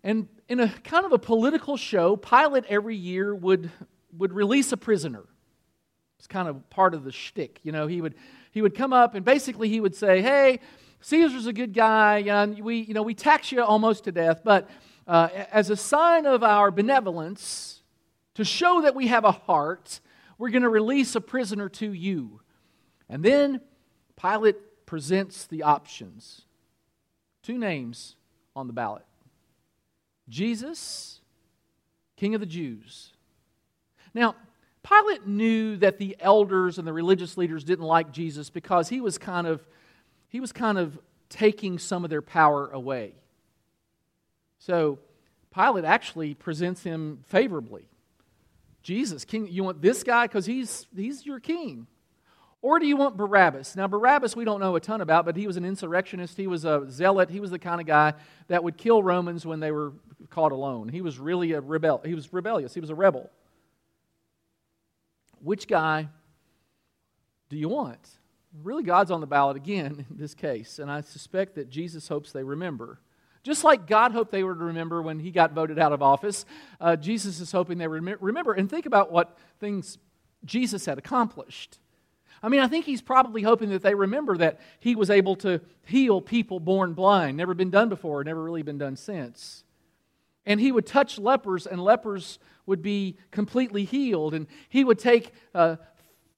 And 0.03 0.27
in 0.49 0.59
a 0.59 0.67
kind 0.67 1.05
of 1.05 1.13
a 1.13 1.19
political 1.19 1.77
show, 1.77 2.17
Pilate 2.17 2.65
every 2.65 2.95
year 2.95 3.33
would, 3.33 3.71
would 4.17 4.33
release 4.33 4.71
a 4.73 4.77
prisoner. 4.77 5.23
It's 6.17 6.27
kind 6.27 6.49
of 6.49 6.69
part 6.69 6.93
of 6.93 7.03
the 7.03 7.11
shtick. 7.11 7.59
You 7.63 7.71
know, 7.71 7.87
he 7.87 8.01
would, 8.01 8.15
he 8.51 8.61
would 8.61 8.75
come 8.75 8.91
up 8.91 9.15
and 9.15 9.23
basically 9.23 9.69
he 9.69 9.79
would 9.79 9.95
say, 9.95 10.21
Hey, 10.21 10.59
Caesar's 11.01 11.47
a 11.47 11.53
good 11.53 11.73
guy. 11.73 12.45
We, 12.61 12.79
you 12.79 12.93
know, 12.93 13.03
we 13.03 13.13
tax 13.13 13.51
you 13.51 13.63
almost 13.63 14.03
to 14.03 14.11
death, 14.11 14.41
but 14.43 14.69
uh, 15.07 15.29
as 15.51 15.69
a 15.69 15.75
sign 15.75 16.25
of 16.25 16.43
our 16.43 16.71
benevolence, 16.71 17.81
to 18.35 18.45
show 18.45 18.81
that 18.81 18.95
we 18.95 19.07
have 19.07 19.25
a 19.25 19.31
heart, 19.31 19.99
we're 20.37 20.49
going 20.49 20.63
to 20.63 20.69
release 20.69 21.15
a 21.15 21.21
prisoner 21.21 21.69
to 21.69 21.91
you. 21.91 22.41
And 23.09 23.23
then 23.23 23.61
Pilate 24.19 24.85
presents 24.85 25.45
the 25.45 25.63
options. 25.63 26.43
Two 27.43 27.57
names 27.57 28.15
on 28.55 28.67
the 28.67 28.73
ballot 28.73 29.05
Jesus, 30.29 31.19
King 32.15 32.35
of 32.35 32.39
the 32.39 32.47
Jews. 32.47 33.11
Now, 34.13 34.35
Pilate 34.83 35.27
knew 35.27 35.77
that 35.77 35.97
the 35.97 36.15
elders 36.19 36.77
and 36.77 36.87
the 36.87 36.93
religious 36.93 37.37
leaders 37.37 37.63
didn't 37.63 37.85
like 37.85 38.11
Jesus 38.11 38.49
because 38.49 38.89
he 38.89 39.01
was 39.01 39.17
kind 39.17 39.45
of 39.45 39.65
he 40.29 40.39
was 40.39 40.51
kind 40.51 40.77
of 40.77 40.97
taking 41.29 41.77
some 41.77 42.03
of 42.03 42.09
their 42.09 42.21
power 42.21 42.69
away. 42.69 43.13
So 44.61 44.99
Pilate 45.53 45.85
actually 45.85 46.35
presents 46.35 46.83
him 46.83 47.23
favorably. 47.25 47.89
Jesus, 48.83 49.25
king, 49.25 49.47
you 49.47 49.63
want 49.63 49.81
this 49.81 50.03
guy 50.03 50.27
because 50.27 50.45
he's 50.45 50.85
he's 50.95 51.25
your 51.25 51.39
king. 51.39 51.87
Or 52.61 52.77
do 52.77 52.85
you 52.85 52.95
want 52.95 53.17
Barabbas? 53.17 53.75
Now, 53.75 53.87
Barabbas, 53.87 54.35
we 54.35 54.45
don't 54.45 54.59
know 54.59 54.75
a 54.75 54.79
ton 54.79 55.01
about, 55.01 55.25
but 55.25 55.35
he 55.35 55.47
was 55.47 55.57
an 55.57 55.65
insurrectionist. 55.65 56.37
He 56.37 56.45
was 56.45 56.63
a 56.63 56.85
zealot. 56.91 57.31
He 57.31 57.39
was 57.39 57.49
the 57.49 57.57
kind 57.57 57.81
of 57.81 57.87
guy 57.87 58.13
that 58.49 58.63
would 58.63 58.77
kill 58.77 59.01
Romans 59.01 59.47
when 59.47 59.59
they 59.59 59.71
were 59.71 59.93
caught 60.29 60.51
alone. 60.51 60.87
He 60.89 61.01
was 61.01 61.17
really 61.17 61.53
a 61.53 61.59
rebel. 61.59 62.01
He 62.05 62.13
was 62.13 62.31
rebellious. 62.31 62.75
He 62.75 62.79
was 62.79 62.91
a 62.91 62.95
rebel. 62.95 63.31
Which 65.39 65.67
guy 65.67 66.09
do 67.49 67.57
you 67.57 67.67
want? 67.67 68.07
Really, 68.63 68.83
God's 68.83 69.09
on 69.09 69.21
the 69.21 69.27
ballot 69.27 69.57
again 69.57 70.05
in 70.07 70.17
this 70.17 70.35
case, 70.35 70.77
and 70.77 70.91
I 70.91 71.01
suspect 71.01 71.55
that 71.55 71.67
Jesus 71.67 72.07
hopes 72.07 72.31
they 72.31 72.43
remember. 72.43 72.99
Just 73.43 73.63
like 73.63 73.87
God 73.87 74.11
hoped 74.11 74.31
they 74.31 74.43
would 74.43 74.59
remember 74.59 75.01
when 75.01 75.19
he 75.19 75.31
got 75.31 75.53
voted 75.53 75.79
out 75.79 75.93
of 75.93 76.01
office, 76.01 76.45
uh, 76.79 76.95
Jesus 76.95 77.39
is 77.39 77.51
hoping 77.51 77.77
they 77.77 77.87
remember. 77.87 78.53
And 78.53 78.69
think 78.69 78.85
about 78.85 79.11
what 79.11 79.37
things 79.59 79.97
Jesus 80.45 80.85
had 80.85 80.97
accomplished. 80.97 81.79
I 82.43 82.49
mean, 82.49 82.59
I 82.59 82.67
think 82.67 82.85
he's 82.85 83.01
probably 83.01 83.43
hoping 83.43 83.69
that 83.69 83.83
they 83.83 83.93
remember 83.93 84.37
that 84.37 84.59
he 84.79 84.95
was 84.95 85.09
able 85.09 85.35
to 85.37 85.61
heal 85.85 86.21
people 86.21 86.59
born 86.59 86.93
blind. 86.93 87.37
Never 87.37 87.53
been 87.53 87.69
done 87.69 87.89
before, 87.89 88.23
never 88.23 88.41
really 88.41 88.63
been 88.63 88.79
done 88.79 88.95
since. 88.95 89.63
And 90.45 90.59
he 90.59 90.71
would 90.71 90.87
touch 90.87 91.19
lepers, 91.19 91.67
and 91.67 91.83
lepers 91.83 92.39
would 92.65 92.81
be 92.81 93.17
completely 93.29 93.85
healed. 93.85 94.33
And 94.33 94.47
he 94.69 94.83
would 94.83 94.97
take 94.97 95.33
uh, 95.53 95.75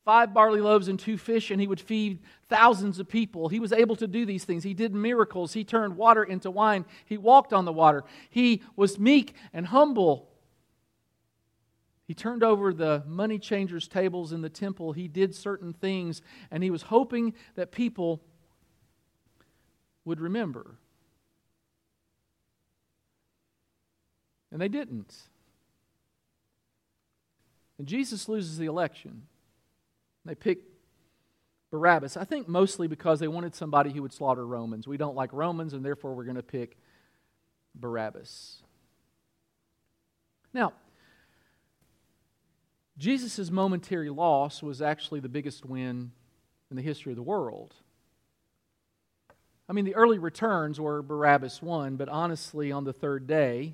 five 0.06 0.34
barley 0.34 0.62
loaves 0.62 0.88
and 0.88 1.00
two 1.00 1.18
fish, 1.18 1.50
and 1.50 1.62
he 1.62 1.68
would 1.68 1.80
feed 1.80 2.20
thousands 2.50 3.00
of 3.00 3.08
people. 3.08 3.48
He 3.48 3.60
was 3.60 3.72
able 3.72 3.96
to 3.98 4.08
do 4.08 4.26
these 4.26 4.44
things. 4.44 4.64
He 4.64 4.74
did 4.74 4.94
miracles. 4.94 5.54
He 5.54 5.64
turned 5.64 5.96
water 5.96 6.24
into 6.24 6.52
wine. 6.52 6.86
He 7.06 7.18
walked 7.18 7.54
on 7.54 7.66
the 7.66 7.74
water. 7.74 8.04
He 8.30 8.62
was 8.76 9.00
meek 9.00 9.34
and 9.54 9.68
humble. 9.68 10.30
He 12.06 12.14
turned 12.14 12.44
over 12.44 12.74
the 12.74 13.04
money 13.08 13.40
changers' 13.40 13.88
tables 13.88 14.34
in 14.34 14.42
the 14.42 14.50
temple. 14.50 14.92
He 14.92 15.08
did 15.08 15.34
certain 15.34 15.72
things, 15.72 16.22
and 16.52 16.64
he 16.64 16.70
was 16.70 16.84
hoping 16.84 17.34
that 17.56 17.72
people 17.72 18.22
would 20.04 20.20
remember. 20.20 20.76
And 24.52 24.62
they 24.62 24.68
didn't. 24.68 25.16
And 27.80 27.88
Jesus 27.88 28.28
loses 28.28 28.58
the 28.58 28.66
election. 28.66 29.24
They 30.26 30.36
pick 30.36 30.60
Barabbas, 31.72 32.18
I 32.18 32.24
think 32.24 32.48
mostly 32.48 32.88
because 32.88 33.20
they 33.20 33.28
wanted 33.28 33.56
somebody 33.56 33.92
who 33.92 34.04
would 34.04 34.14
slaughter 34.14 34.46
Romans. 34.46 34.88
We 34.88 34.98
don't 34.98 35.16
like 35.16 35.34
Romans, 35.34 35.74
and 35.74 35.84
therefore 35.84 36.14
we're 36.14 36.24
going 36.24 36.36
to 36.36 36.44
pick 36.44 36.78
Barabbas. 37.74 38.62
Now, 40.54 40.74
Jesus' 42.98 43.50
momentary 43.50 44.12
loss 44.12 44.62
was 44.62 44.82
actually 44.82 45.20
the 45.20 45.30
biggest 45.30 45.66
win 45.66 46.12
in 46.70 46.78
the 46.78 46.84
history 46.84 47.12
of 47.12 47.16
the 47.16 47.24
world. 47.24 47.74
I 49.68 49.74
mean, 49.74 49.86
the 49.86 49.96
early 49.96 50.20
returns 50.20 50.80
were 50.80 51.02
Barabbas 51.02 51.62
won, 51.62 51.96
but 51.96 52.08
honestly, 52.10 52.72
on 52.72 52.84
the 52.84 52.94
third 52.94 53.26
day, 53.26 53.74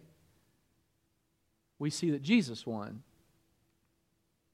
we 1.80 1.90
see 1.90 2.12
that 2.12 2.22
Jesus 2.22 2.66
won. 2.66 3.04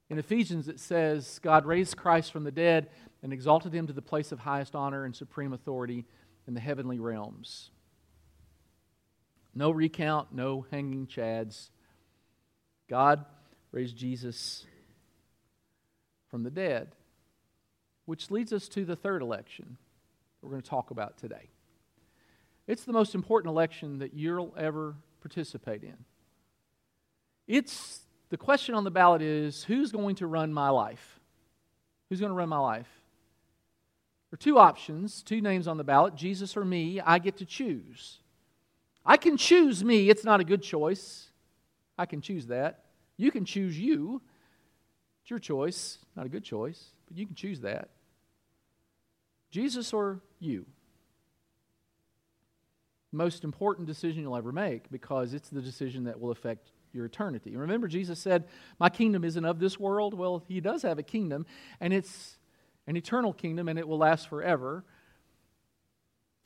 In 0.08 0.18
Ephesians, 0.18 0.68
it 0.68 0.78
says, 0.78 1.40
God 1.42 1.66
raised 1.66 1.96
Christ 1.96 2.32
from 2.32 2.44
the 2.44 2.52
dead 2.52 2.88
and 3.22 3.32
exalted 3.32 3.72
him 3.74 3.86
to 3.88 3.92
the 3.92 4.02
place 4.02 4.30
of 4.30 4.38
highest 4.40 4.76
honor 4.76 5.04
and 5.04 5.14
supreme 5.14 5.52
authority 5.52 6.04
in 6.46 6.54
the 6.54 6.60
heavenly 6.60 6.98
realms. 6.98 7.70
No 9.54 9.70
recount, 9.70 10.32
no 10.32 10.66
hanging 10.70 11.06
chads. 11.06 11.70
God 12.88 13.24
raised 13.72 13.96
Jesus 13.96 14.64
from 16.28 16.44
the 16.44 16.50
dead. 16.50 16.94
Which 18.04 18.30
leads 18.30 18.52
us 18.52 18.68
to 18.68 18.84
the 18.84 18.94
third 18.94 19.22
election 19.22 19.78
we're 20.40 20.50
going 20.50 20.62
to 20.62 20.70
talk 20.70 20.92
about 20.92 21.18
today. 21.18 21.48
It's 22.68 22.84
the 22.84 22.92
most 22.92 23.16
important 23.16 23.50
election 23.50 23.98
that 23.98 24.14
you'll 24.14 24.54
ever 24.56 24.94
participate 25.20 25.82
in. 25.82 25.96
It's 27.48 28.00
the 28.30 28.36
question 28.36 28.74
on 28.74 28.84
the 28.84 28.90
ballot 28.90 29.22
is 29.22 29.64
who's 29.64 29.92
going 29.92 30.16
to 30.16 30.26
run 30.26 30.52
my 30.52 30.68
life? 30.70 31.20
Who's 32.08 32.20
going 32.20 32.30
to 32.30 32.36
run 32.36 32.48
my 32.48 32.58
life? 32.58 32.88
There 34.30 34.36
are 34.36 34.38
two 34.38 34.58
options, 34.58 35.22
two 35.22 35.40
names 35.40 35.68
on 35.68 35.76
the 35.76 35.84
ballot 35.84 36.16
Jesus 36.16 36.56
or 36.56 36.64
me. 36.64 37.00
I 37.00 37.18
get 37.18 37.36
to 37.38 37.44
choose. 37.44 38.18
I 39.04 39.16
can 39.16 39.36
choose 39.36 39.84
me. 39.84 40.10
It's 40.10 40.24
not 40.24 40.40
a 40.40 40.44
good 40.44 40.62
choice. 40.62 41.28
I 41.96 42.06
can 42.06 42.20
choose 42.20 42.46
that. 42.46 42.84
You 43.16 43.30
can 43.30 43.44
choose 43.44 43.78
you. 43.78 44.20
It's 45.22 45.30
your 45.30 45.38
choice. 45.38 45.98
Not 46.16 46.26
a 46.26 46.28
good 46.28 46.44
choice, 46.44 46.92
but 47.08 47.16
you 47.16 47.26
can 47.26 47.36
choose 47.36 47.60
that. 47.60 47.90
Jesus 49.50 49.92
or 49.92 50.20
you? 50.40 50.66
Most 53.12 53.44
important 53.44 53.86
decision 53.86 54.22
you'll 54.22 54.36
ever 54.36 54.52
make 54.52 54.90
because 54.90 55.32
it's 55.32 55.48
the 55.48 55.62
decision 55.62 56.04
that 56.04 56.20
will 56.20 56.32
affect 56.32 56.72
your 56.96 57.06
eternity. 57.06 57.56
Remember, 57.56 57.86
Jesus 57.86 58.18
said, 58.18 58.44
My 58.80 58.88
kingdom 58.88 59.22
isn't 59.22 59.44
of 59.44 59.60
this 59.60 59.78
world. 59.78 60.14
Well, 60.14 60.42
he 60.48 60.60
does 60.60 60.82
have 60.82 60.98
a 60.98 61.02
kingdom, 61.04 61.46
and 61.80 61.92
it's 61.92 62.36
an 62.86 62.96
eternal 62.96 63.32
kingdom, 63.32 63.68
and 63.68 63.78
it 63.78 63.86
will 63.86 63.98
last 63.98 64.28
forever. 64.28 64.84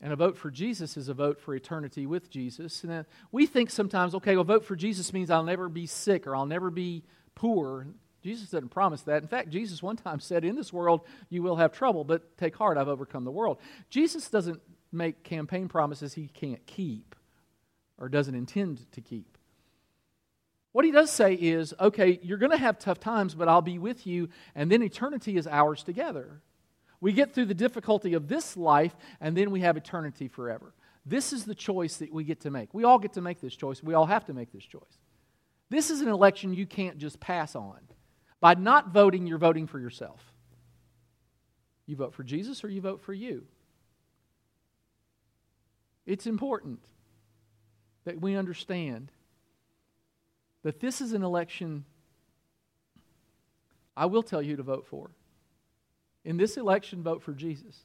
And 0.03 0.13
a 0.13 0.17
vote 0.17 0.37
for 0.37 0.51
Jesus 0.51 0.97
is 0.97 1.09
a 1.09 1.15
vote 1.15 1.41
for 1.41 1.55
eternity 1.55 2.07
with 2.07 2.31
Jesus. 2.31 2.85
And 2.85 3.05
we 3.31 3.47
think 3.47 3.71
sometimes, 3.71 4.15
okay, 4.15 4.35
well, 4.35 4.45
vote 4.45 4.65
for 4.65 4.75
Jesus 4.75 5.13
means 5.13 5.31
I'll 5.31 5.43
never 5.43 5.69
be 5.69 5.87
sick 5.87 6.27
or 6.27 6.35
I'll 6.35 6.47
never 6.47 6.71
be 6.71 7.05
poor. 7.35 7.87
Jesus 8.23 8.49
doesn't 8.49 8.71
promise 8.71 9.03
that. 9.03 9.23
In 9.23 9.29
fact, 9.29 9.51
Jesus 9.51 9.83
one 9.83 9.97
time 9.97 10.21
said, 10.21 10.45
In 10.45 10.57
this 10.57 10.73
world 10.73 11.03
you 11.29 11.43
will 11.43 11.57
have 11.57 11.73
trouble, 11.73 12.05
but 12.05 12.37
take 12.39 12.57
heart, 12.57 12.79
I've 12.79 12.89
overcome 12.89 13.25
the 13.25 13.31
world. 13.31 13.59
Jesus 13.91 14.31
doesn't 14.31 14.61
make 14.91 15.23
campaign 15.23 15.69
promises 15.69 16.15
he 16.15 16.29
can't 16.29 16.67
keep 16.67 17.15
or 17.99 18.09
doesn't 18.09 18.35
intend 18.35 18.91
to 18.93 19.01
keep. 19.03 19.37
What 20.73 20.85
he 20.85 20.93
does 20.93 21.11
say 21.11 21.35
is, 21.35 21.75
okay, 21.81 22.21
you're 22.23 22.39
going 22.39 22.53
to 22.53 22.57
have 22.57 22.79
tough 22.79 23.01
times, 23.01 23.35
but 23.35 23.49
I'll 23.49 23.63
be 23.63 23.79
with 23.79 24.07
you, 24.07 24.29
and 24.55 24.71
then 24.71 24.83
eternity 24.83 25.37
is 25.37 25.47
ours 25.47 25.83
together. 25.83 26.41
We 27.01 27.13
get 27.13 27.35
through 27.35 27.47
the 27.47 27.55
difficulty 27.55 28.15
of 28.15 28.29
this 28.29 28.57
life, 28.57 28.95
and 29.21 29.37
then 29.37 29.51
we 29.51 29.61
have 29.61 29.77
eternity 29.77 30.29
forever. 30.29 30.73
This 31.05 31.33
is 31.33 31.45
the 31.45 31.55
choice 31.55 31.97
that 31.97 32.13
we 32.13 32.25
get 32.25 32.41
to 32.43 32.51
make. 32.51 32.73
We 32.73 32.85
all 32.85 32.99
get 32.99 33.15
to 33.15 33.21
make 33.21 33.41
this 33.41 33.57
choice. 33.57 33.83
We 33.83 33.95
all 33.95 34.07
have 34.07 34.27
to 34.27 34.35
make 34.35 34.53
this 34.53 34.65
choice. 34.65 34.99
This 35.71 35.91
is 35.91 36.03
an 36.03 36.09
election 36.09 36.55
you 36.55 36.67
can't 36.67 36.99
just 36.99 37.19
pass 37.19 37.57
on. 37.57 37.81
By 38.41 38.55
not 38.55 38.93
voting, 38.93 39.27
you're 39.27 39.39
voting 39.39 39.67
for 39.67 39.79
yourself. 39.79 40.21
You 41.87 41.97
vote 41.97 42.15
for 42.15 42.23
Jesus 42.23 42.63
or 42.63 42.69
you 42.69 42.81
vote 42.81 43.01
for 43.01 43.13
you. 43.13 43.45
It's 46.07 46.27
important 46.27 46.81
that 48.05 48.21
we 48.21 48.37
understand 48.37 49.11
that 50.63 50.81
this 50.81 51.01
is 51.01 51.13
an 51.13 51.23
election 51.23 51.85
I 53.97 54.07
will 54.07 54.23
tell 54.23 54.41
you 54.41 54.57
to 54.57 54.63
vote 54.63 54.87
for. 54.87 55.11
In 56.25 56.37
this 56.37 56.57
election, 56.57 57.03
vote 57.03 57.23
for 57.23 57.33
Jesus. 57.33 57.77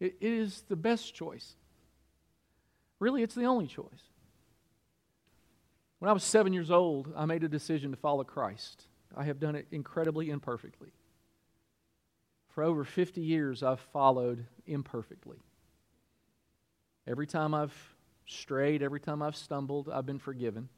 it, 0.00 0.16
it 0.20 0.32
is 0.32 0.62
the 0.68 0.76
best 0.76 1.14
choice. 1.14 1.54
Really, 2.98 3.22
it's 3.22 3.34
the 3.34 3.44
only 3.44 3.66
choice. 3.66 4.10
When 5.98 6.08
I 6.08 6.12
was 6.12 6.24
seven 6.24 6.52
years 6.52 6.70
old, 6.70 7.12
I 7.16 7.26
made 7.26 7.44
a 7.44 7.48
decision 7.48 7.90
to 7.90 7.96
follow 7.96 8.24
Christ. 8.24 8.84
I 9.16 9.24
have 9.24 9.40
done 9.40 9.54
it 9.54 9.66
incredibly 9.70 10.30
imperfectly. 10.30 10.92
For 12.48 12.62
over 12.62 12.84
50 12.84 13.20
years, 13.20 13.62
I've 13.62 13.80
followed 13.80 14.46
imperfectly. 14.66 15.38
Every 17.06 17.26
time 17.26 17.54
I've 17.54 17.95
strayed, 18.26 18.82
every 18.82 19.00
time 19.00 19.22
I've 19.22 19.36
stumbled, 19.36 19.88
I've 19.88 20.06
been 20.06 20.18
forgiven. 20.18 20.68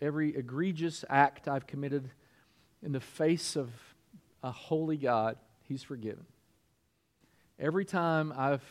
Every 0.00 0.34
egregious 0.34 1.04
act 1.08 1.48
I've 1.48 1.66
committed 1.66 2.10
in 2.82 2.92
the 2.92 3.00
face 3.00 3.56
of 3.56 3.70
a 4.42 4.50
holy 4.50 4.96
God, 4.96 5.36
He's 5.62 5.82
forgiven. 5.82 6.24
Every 7.58 7.84
time 7.84 8.32
I've 8.36 8.64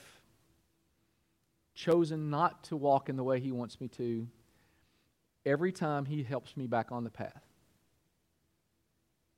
chosen 1.73 2.29
not 2.29 2.63
to 2.65 2.77
walk 2.77 3.09
in 3.09 3.17
the 3.17 3.23
way 3.23 3.39
He 3.39 3.51
wants 3.51 3.81
me 3.81 3.87
to, 3.89 4.27
every 5.45 5.71
time 5.71 6.05
He 6.05 6.23
helps 6.23 6.55
me 6.55 6.67
back 6.67 6.91
on 6.91 7.03
the 7.03 7.09
path. 7.09 7.43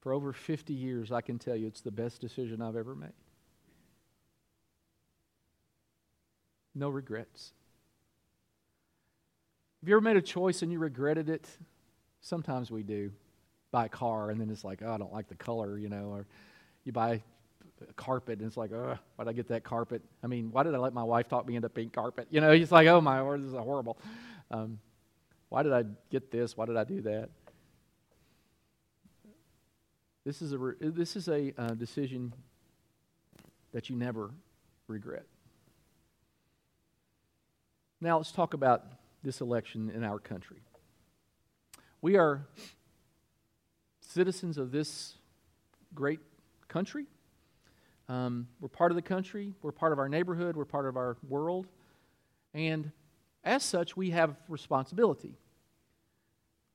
For 0.02 0.14
over 0.14 0.32
50 0.32 0.74
years, 0.74 1.12
I 1.12 1.22
can 1.22 1.40
tell 1.40 1.56
you 1.56 1.68
it's 1.68 1.82
the 1.82 1.92
best 1.92 2.22
decision 2.22 2.62
I've 2.62 2.76
ever 2.76 2.96
made. 2.96 3.10
No 6.78 6.90
regrets. 6.90 7.54
Have 9.82 9.90
you 9.90 9.96
ever 9.96 10.02
made 10.02 10.16
a 10.16 10.22
choice 10.22 10.62
and 10.62 10.72
you 10.72 10.78
regretted 10.78 11.28
it? 11.28 11.48
Sometimes 12.22 12.70
we 12.70 12.84
do. 12.84 13.12
Buy 13.72 13.86
a 13.86 13.90
car 13.90 14.30
and 14.30 14.40
then 14.40 14.52
it's 14.52 14.64
like, 14.64 14.82
oh, 14.86 14.92
I 14.92 14.98
don't 14.98 15.12
like 15.12 15.28
the 15.28 15.36
color, 15.36 15.80
you 15.80 15.90
know, 15.90 16.10
or 16.10 16.28
you 16.84 16.92
buy 16.92 17.22
a 17.90 17.94
carpet 17.94 18.38
and 18.38 18.48
it's 18.48 18.58
like, 18.58 18.72
oh, 18.74 18.96
why'd 19.16 19.28
I 19.28 19.34
get 19.34 19.48
that 19.48 19.64
carpet? 19.64 20.04
I 20.24 20.28
mean, 20.28 20.52
why 20.52 20.62
did 20.62 20.76
I 20.76 20.78
let 20.78 20.94
my 20.94 21.04
wife 21.04 21.28
talk 21.28 21.48
me 21.48 21.56
into 21.56 21.68
pink 21.68 21.94
carpet? 21.94 22.28
You 22.30 22.42
know, 22.42 22.52
it's 22.52 22.72
like, 22.72 22.88
oh 22.88 23.02
my 23.02 23.22
lord, 23.22 23.42
this 23.42 23.48
is 23.50 23.56
horrible. 23.56 23.98
Um, 24.52 24.78
why 25.50 25.64
did 25.64 25.74
I 25.74 25.84
get 26.12 26.30
this? 26.30 26.56
Why 26.56 26.66
did 26.66 26.78
I 26.78 26.84
do 26.84 27.02
that? 27.02 27.30
This 30.26 30.44
is 30.44 30.54
a, 30.54 30.74
this 30.80 31.16
is 31.16 31.28
a 31.28 31.54
uh, 31.58 31.74
decision 31.74 32.34
that 33.74 33.90
you 33.90 33.96
never 33.96 34.30
regret. 34.88 35.26
Now 38.00 38.18
let's 38.18 38.32
talk 38.32 38.54
about 38.54 38.86
this 39.24 39.42
election 39.42 39.90
in 39.90 40.04
our 40.04 40.20
country. 40.20 40.62
We 42.02 42.16
are 42.16 42.48
citizens 44.02 44.58
of 44.58 44.72
this 44.72 45.16
great 45.96 46.20
country. 46.68 47.06
Um, 48.08 48.48
we're 48.62 48.70
part 48.70 48.92
of 48.92 48.96
the 48.96 49.02
country, 49.02 49.54
we're 49.62 49.72
part 49.72 49.92
of 49.92 50.00
our 50.00 50.08
neighborhood, 50.08 50.56
we're 50.56 50.64
part 50.64 50.86
of 50.86 50.96
our 50.96 51.18
world, 51.28 51.68
and 52.54 52.92
as 53.44 53.64
such, 53.64 53.98
we 53.98 54.12
have 54.12 54.36
responsibility. 54.48 55.36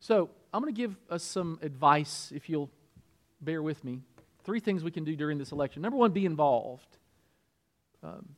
So, 0.00 0.28
I'm 0.52 0.60
going 0.60 0.74
to 0.74 0.78
give 0.78 0.96
us 1.08 1.22
some 1.22 1.58
advice, 1.62 2.32
if 2.34 2.50
you'll 2.50 2.70
bear 3.40 3.62
with 3.62 3.82
me. 3.84 4.00
Three 4.44 4.60
things 4.60 4.84
we 4.84 4.90
can 4.90 5.04
do 5.04 5.16
during 5.16 5.38
this 5.38 5.52
election. 5.52 5.80
Number 5.80 5.96
one, 5.96 6.10
be 6.10 6.26
involved. 6.26 6.98
Um, 8.02 8.28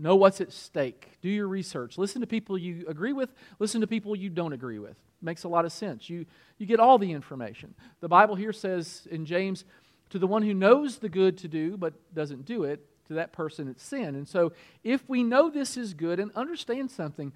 Know 0.00 0.14
what's 0.14 0.40
at 0.40 0.52
stake. 0.52 1.10
Do 1.20 1.28
your 1.28 1.48
research. 1.48 1.98
Listen 1.98 2.20
to 2.20 2.26
people 2.26 2.56
you 2.56 2.84
agree 2.86 3.12
with. 3.12 3.30
Listen 3.58 3.80
to 3.80 3.88
people 3.88 4.14
you 4.14 4.30
don't 4.30 4.52
agree 4.52 4.78
with. 4.78 4.96
Makes 5.20 5.42
a 5.42 5.48
lot 5.48 5.64
of 5.64 5.72
sense. 5.72 6.08
You, 6.08 6.24
you 6.56 6.66
get 6.66 6.78
all 6.78 6.98
the 6.98 7.10
information. 7.10 7.74
The 8.00 8.08
Bible 8.08 8.36
here 8.36 8.52
says 8.52 9.08
in 9.10 9.26
James, 9.26 9.64
to 10.10 10.18
the 10.20 10.26
one 10.28 10.42
who 10.42 10.54
knows 10.54 10.98
the 10.98 11.08
good 11.08 11.36
to 11.38 11.48
do 11.48 11.76
but 11.76 11.94
doesn't 12.14 12.44
do 12.44 12.62
it, 12.62 12.86
to 13.08 13.14
that 13.14 13.32
person 13.32 13.66
it's 13.66 13.82
sin. 13.82 14.14
And 14.14 14.28
so 14.28 14.52
if 14.84 15.06
we 15.08 15.24
know 15.24 15.50
this 15.50 15.76
is 15.76 15.94
good 15.94 16.20
and 16.20 16.30
understand 16.36 16.92
something, 16.92 17.32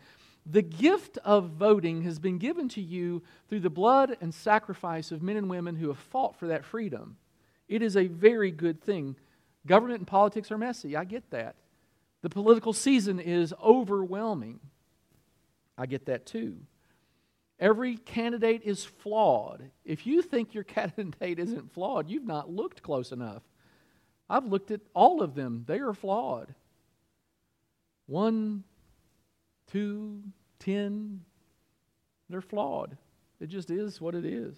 the 0.47 0.63
gift 0.63 1.19
of 1.25 1.51
voting 1.51 2.03
has 2.03 2.19
been 2.19 2.39
given 2.39 2.69
to 2.71 2.81
you 2.81 3.23
through 3.49 3.61
the 3.61 3.71
blood 3.71 4.17
and 4.21 4.33
sacrifice 4.33 5.11
of 5.11 5.23
men 5.23 5.37
and 5.37 5.51
women 5.51 5.77
who 5.77 5.89
have 5.89 5.99
fought 5.99 6.37
for 6.37 6.49
that 6.49 6.65
freedom. 6.65 7.17
It 7.69 7.83
is 7.83 7.97
a 7.97 8.07
very 8.07 8.51
good 8.51 8.83
thing. 8.83 9.17
Government 9.67 10.01
and 10.01 10.07
politics 10.07 10.51
are 10.51 10.59
messy. 10.59 10.97
I 10.97 11.05
get 11.05 11.31
that. 11.31 11.57
The 12.23 12.31
political 12.31 12.73
season 12.73 13.19
is 13.21 13.53
overwhelming. 13.63 14.61
I 15.77 15.87
get 15.87 16.07
that 16.07 16.27
too. 16.27 16.59
Every 17.59 17.97
candidate 17.97 18.63
is 18.65 18.85
flawed. 18.85 19.71
If 19.85 20.07
you 20.07 20.23
think 20.23 20.55
your 20.55 20.65
candidate 20.65 21.39
isn't 21.39 21.73
flawed, 21.73 22.09
you've 22.09 22.27
not 22.27 22.51
looked 22.51 22.83
close 22.83 23.13
enough. 23.13 23.43
I've 24.31 24.47
looked 24.47 24.71
at 24.71 24.81
all 24.95 25.23
of 25.23 25.35
them, 25.35 25.65
they 25.67 25.81
are 25.81 25.93
flawed. 25.93 26.55
One, 28.07 28.65
two, 29.71 30.23
ten, 30.59 31.23
they're 32.31 32.41
flawed. 32.41 32.97
It 33.41 33.49
just 33.49 33.71
is 33.71 34.01
what 34.01 34.15
it 34.15 34.25
is. 34.25 34.57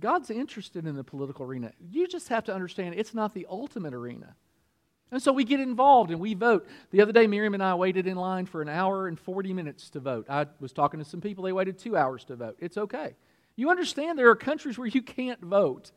God's 0.00 0.30
interested 0.30 0.86
in 0.86 0.96
the 0.96 1.04
political 1.04 1.46
arena. 1.46 1.72
You 1.90 2.06
just 2.06 2.28
have 2.28 2.44
to 2.44 2.54
understand 2.54 2.94
it's 2.94 3.14
not 3.14 3.34
the 3.34 3.46
ultimate 3.48 3.94
arena. 3.94 4.36
And 5.10 5.22
so 5.22 5.32
we 5.32 5.44
get 5.44 5.60
involved 5.60 6.10
and 6.10 6.18
we 6.18 6.34
vote. 6.34 6.66
The 6.90 7.00
other 7.00 7.12
day, 7.12 7.26
Miriam 7.26 7.54
and 7.54 7.62
I 7.62 7.74
waited 7.74 8.06
in 8.06 8.16
line 8.16 8.46
for 8.46 8.62
an 8.62 8.68
hour 8.68 9.06
and 9.06 9.18
40 9.18 9.52
minutes 9.52 9.90
to 9.90 10.00
vote. 10.00 10.26
I 10.28 10.46
was 10.60 10.72
talking 10.72 10.98
to 10.98 11.04
some 11.04 11.20
people, 11.20 11.44
they 11.44 11.52
waited 11.52 11.78
two 11.78 11.96
hours 11.96 12.24
to 12.24 12.36
vote. 12.36 12.56
It's 12.58 12.76
okay. 12.76 13.14
You 13.56 13.70
understand 13.70 14.18
there 14.18 14.30
are 14.30 14.36
countries 14.36 14.76
where 14.76 14.88
you 14.88 15.02
can't 15.02 15.40
vote, 15.40 15.92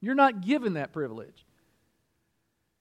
you're 0.00 0.14
not 0.14 0.42
given 0.42 0.74
that 0.74 0.92
privilege. 0.92 1.46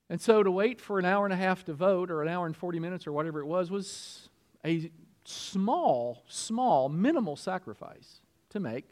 And 0.10 0.20
so 0.20 0.44
to 0.44 0.52
wait 0.52 0.82
for 0.82 1.00
an 1.00 1.06
hour 1.06 1.26
and 1.26 1.34
a 1.34 1.38
half 1.38 1.64
to 1.66 1.74
vote, 1.74 2.12
or 2.12 2.22
an 2.22 2.28
hour 2.28 2.46
and 2.46 2.56
40 2.56 2.80
minutes, 2.80 3.08
or 3.08 3.14
whatever 3.14 3.40
it 3.40 3.46
was, 3.46 3.72
was 3.72 4.30
a 4.66 4.92
small, 5.24 6.24
small, 6.28 6.90
minimal 6.90 7.36
sacrifice 7.36 8.20
to 8.50 8.60
make 8.60 8.90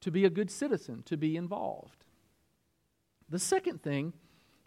to 0.00 0.10
be 0.10 0.24
a 0.24 0.30
good 0.30 0.50
citizen, 0.50 1.02
to 1.04 1.16
be 1.16 1.36
involved. 1.36 2.04
The 3.28 3.38
second 3.38 3.82
thing 3.82 4.12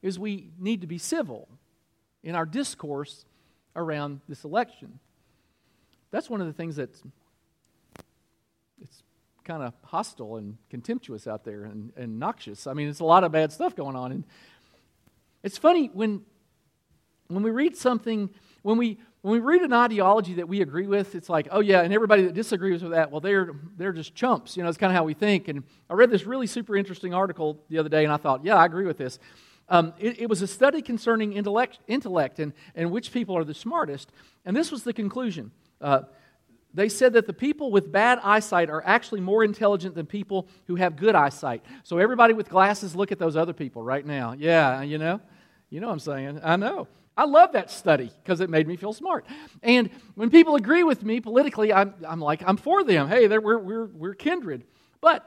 is 0.02 0.18
we 0.18 0.50
need 0.60 0.82
to 0.82 0.88
be 0.88 0.98
civil 0.98 1.48
in 2.24 2.36
our 2.36 2.46
discourse 2.46 3.26
around 3.76 4.22
this 4.28 4.44
election. 4.44 5.00
That's 6.12 6.30
one 6.30 6.42
of 6.42 6.48
the 6.48 6.54
things 6.54 6.76
that's 6.76 7.02
it's 8.82 9.04
kind 9.44 9.64
of 9.64 9.74
hostile 9.84 10.38
and 10.38 10.58
contemptuous 10.70 11.28
out 11.28 11.44
there 11.44 11.64
and, 11.64 11.92
and 11.96 12.20
noxious. 12.20 12.68
I 12.68 12.74
mean, 12.74 12.88
it's 12.88 13.00
a 13.00 13.06
lot 13.06 13.24
of 13.24 13.32
bad 13.32 13.52
stuff 13.52 13.76
going 13.76 13.96
on. 13.96 14.12
And 14.12 14.24
it's 15.44 15.58
funny 15.58 15.90
when 15.94 16.22
when 17.28 17.44
we 17.44 17.52
read 17.52 17.78
something, 17.78 18.30
when 18.62 18.78
we 18.78 18.98
when 19.22 19.34
we 19.34 19.40
read 19.40 19.62
an 19.62 19.72
ideology 19.72 20.34
that 20.36 20.48
we 20.48 20.62
agree 20.62 20.88
with, 20.88 21.14
it's 21.14 21.30
like, 21.30 21.48
oh 21.52 21.60
yeah, 21.60 21.82
and 21.82 21.94
everybody 21.94 22.24
that 22.24 22.34
disagrees 22.34 22.82
with 22.82 22.92
that, 22.92 23.12
well, 23.12 23.22
they're 23.22 23.52
they're 23.78 23.94
just 23.94 24.16
chumps. 24.16 24.58
You 24.58 24.64
know, 24.64 24.70
it's 24.70 24.78
kind 24.78 24.92
of 24.92 24.98
how 24.98 25.04
we 25.04 25.14
think. 25.14 25.48
And 25.48 25.64
I 25.90 25.94
read 25.94 26.10
this 26.10 26.26
really 26.26 26.48
super 26.48 26.76
interesting 26.76 27.14
article 27.14 27.64
the 27.70 27.78
other 27.78 27.90
day, 27.90 28.04
and 28.04 28.12
I 28.12 28.18
thought, 28.18 28.44
yeah, 28.44 28.56
I 28.56 28.66
agree 28.66 28.86
with 28.86 28.98
this. 28.98 29.20
Um, 29.72 29.94
it, 29.98 30.20
it, 30.20 30.30
was 30.30 30.42
a 30.42 30.48
study 30.48 30.82
concerning 30.82 31.32
intellect, 31.32 31.80
intellect 31.88 32.40
and, 32.40 32.52
and 32.76 32.92
which 32.92 33.14
people 33.14 33.38
are 33.38 33.46
the 33.46 33.54
smartest. 33.54 34.12
And 34.44 34.54
this 34.54 34.70
was 34.70 34.84
the 34.84 34.92
conclusion. 34.92 35.52
Uh, 35.80 36.02
they 36.74 36.90
said 36.90 37.14
that 37.14 37.26
the 37.26 37.34
people 37.34 37.72
with 37.72 37.90
bad 37.90 38.20
eyesight 38.22 38.70
are 38.70 38.84
actually 38.86 39.22
more 39.22 39.46
intelligent 39.46 39.96
than 39.96 40.06
people 40.06 40.50
who 40.68 40.76
have 40.76 40.98
good 40.98 41.16
eyesight. 41.16 41.64
So 41.84 42.00
everybody 42.00 42.34
with 42.34 42.50
glasses, 42.50 42.98
look 42.98 43.14
at 43.14 43.18
those 43.18 43.38
other 43.38 43.54
people 43.54 43.82
right 43.82 44.06
now. 44.06 44.34
Yeah, 44.34 44.82
you 44.82 44.98
know? 44.98 45.22
You 45.70 45.80
know 45.80 45.88
what 45.88 45.94
I'm 45.94 46.00
saying? 46.00 46.42
I 46.44 46.58
know. 46.58 46.90
I 47.16 47.24
love 47.24 47.54
that 47.54 47.72
study 47.72 48.12
because 48.24 48.42
it 48.42 48.50
made 48.50 48.68
me 48.68 48.76
feel 48.76 48.92
smart. 48.92 49.26
And 49.64 49.90
when 50.16 50.30
people 50.30 50.56
agree 50.56 50.84
with 50.84 51.02
me 51.02 51.22
politically, 51.22 51.72
I'm, 51.72 51.94
I'm 52.06 52.20
like, 52.20 52.44
I'm 52.46 52.58
for 52.58 52.84
them. 52.84 53.08
Hey, 53.08 53.26
we're, 53.28 53.58
we're, 53.58 53.86
we're 53.86 54.16
kindred. 54.16 54.66
But 55.00 55.26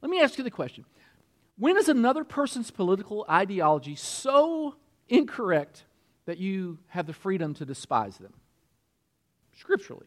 let 0.00 0.10
me 0.10 0.20
ask 0.20 0.38
you 0.38 0.44
the 0.44 0.50
question 0.50 0.84
when 1.58 1.76
is 1.76 1.88
another 1.88 2.24
person's 2.24 2.70
political 2.70 3.24
ideology 3.30 3.94
so 3.94 4.76
incorrect 5.08 5.84
that 6.26 6.38
you 6.38 6.78
have 6.88 7.06
the 7.06 7.12
freedom 7.12 7.54
to 7.54 7.64
despise 7.64 8.18
them? 8.18 8.34
Scripturally. 9.58 10.06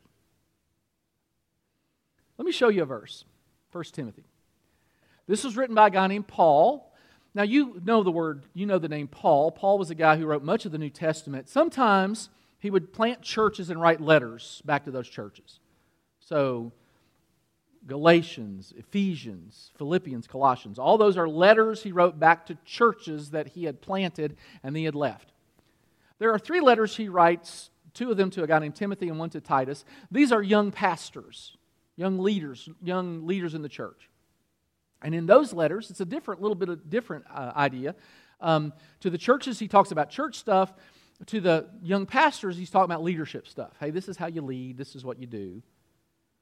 Let 2.38 2.46
me 2.46 2.52
show 2.52 2.70
you 2.70 2.84
a 2.84 2.86
verse 2.86 3.26
1 3.72 3.84
Timothy. 3.92 4.26
This 5.28 5.44
was 5.44 5.58
written 5.58 5.76
by 5.76 5.88
a 5.88 5.92
guy 5.92 6.08
named 6.08 6.28
Paul. 6.28 6.94
Now, 7.34 7.44
you 7.44 7.80
know 7.84 8.02
the 8.02 8.12
word, 8.12 8.46
you 8.54 8.66
know 8.66 8.80
the 8.80 8.90
name 8.90 9.08
Paul. 9.08 9.52
Paul 9.52 9.78
was 9.78 9.92
a 9.92 9.96
guy 9.96 10.18
who 10.18 10.26
wrote 10.26 10.44
much 10.44 10.66
of 10.66 10.72
the 10.72 10.78
New 10.78 10.90
Testament. 10.90 11.50
Sometimes 11.50 12.30
he 12.60 12.70
would 12.70 12.94
plant 12.94 13.22
churches 13.22 13.70
and 13.70 13.80
write 13.80 14.02
letters 14.02 14.62
back 14.66 14.86
to 14.86 14.92
those 14.92 15.08
churches. 15.08 15.60
So, 16.20 16.72
Galatians, 17.90 18.74
Ephesians, 18.78 19.72
Philippians, 19.78 20.28
Colossians, 20.28 20.80
all 20.80 20.98
those 20.98 21.18
are 21.18 21.28
letters 21.28 21.84
he 21.84 21.92
wrote 21.92 22.20
back 22.20 22.46
to 22.46 22.58
churches 22.64 23.32
that 23.32 23.48
he 23.48 23.66
had 23.66 23.82
planted 23.82 24.38
and 24.64 24.78
he 24.78 24.86
had 24.86 24.96
left. 24.96 25.34
There 26.20 26.32
are 26.32 26.40
three 26.40 26.62
letters 26.62 26.96
he 26.96 27.10
writes, 27.10 27.72
two 27.94 28.12
of 28.12 28.18
them 28.18 28.30
to 28.32 28.44
a 28.44 28.48
guy 28.48 28.60
named 28.60 28.76
Timothy 28.76 29.10
and 29.10 29.18
one 29.18 29.32
to 29.32 29.42
Titus. 29.42 29.84
These 30.12 30.32
are 30.32 30.42
young 30.42 30.72
pastors, 30.72 31.58
young 31.96 32.20
leaders, 32.20 32.70
young 32.82 33.26
leaders 33.26 33.56
in 33.56 33.64
the 33.64 33.70
church. 33.70 34.10
And 35.02 35.16
in 35.16 35.26
those 35.26 35.52
letters, 35.52 35.90
it's 35.90 36.02
a 36.02 36.06
different, 36.06 36.42
little 36.42 36.56
bit 36.56 36.70
of 36.70 36.90
different 36.90 37.26
uh, 37.34 37.54
idea. 37.56 37.96
Um, 38.40 38.74
to 39.00 39.10
the 39.10 39.18
churches, 39.18 39.60
he 39.60 39.68
talks 39.68 39.92
about 39.92 40.10
church 40.10 40.36
stuff. 40.36 40.74
To 41.26 41.42
the 41.42 41.70
young 41.82 42.06
pastors, 42.06 42.56
he's 42.56 42.70
talking 42.70 42.86
about 42.86 43.04
leadership 43.04 43.48
stuff. 43.48 43.72
Hey, 43.80 43.90
this 43.90 44.08
is 44.08 44.16
how 44.16 44.28
you 44.28 44.42
lead, 44.42 44.78
this 44.78 44.96
is 44.96 45.04
what 45.04 45.20
you 45.20 45.28
do. 45.28 45.62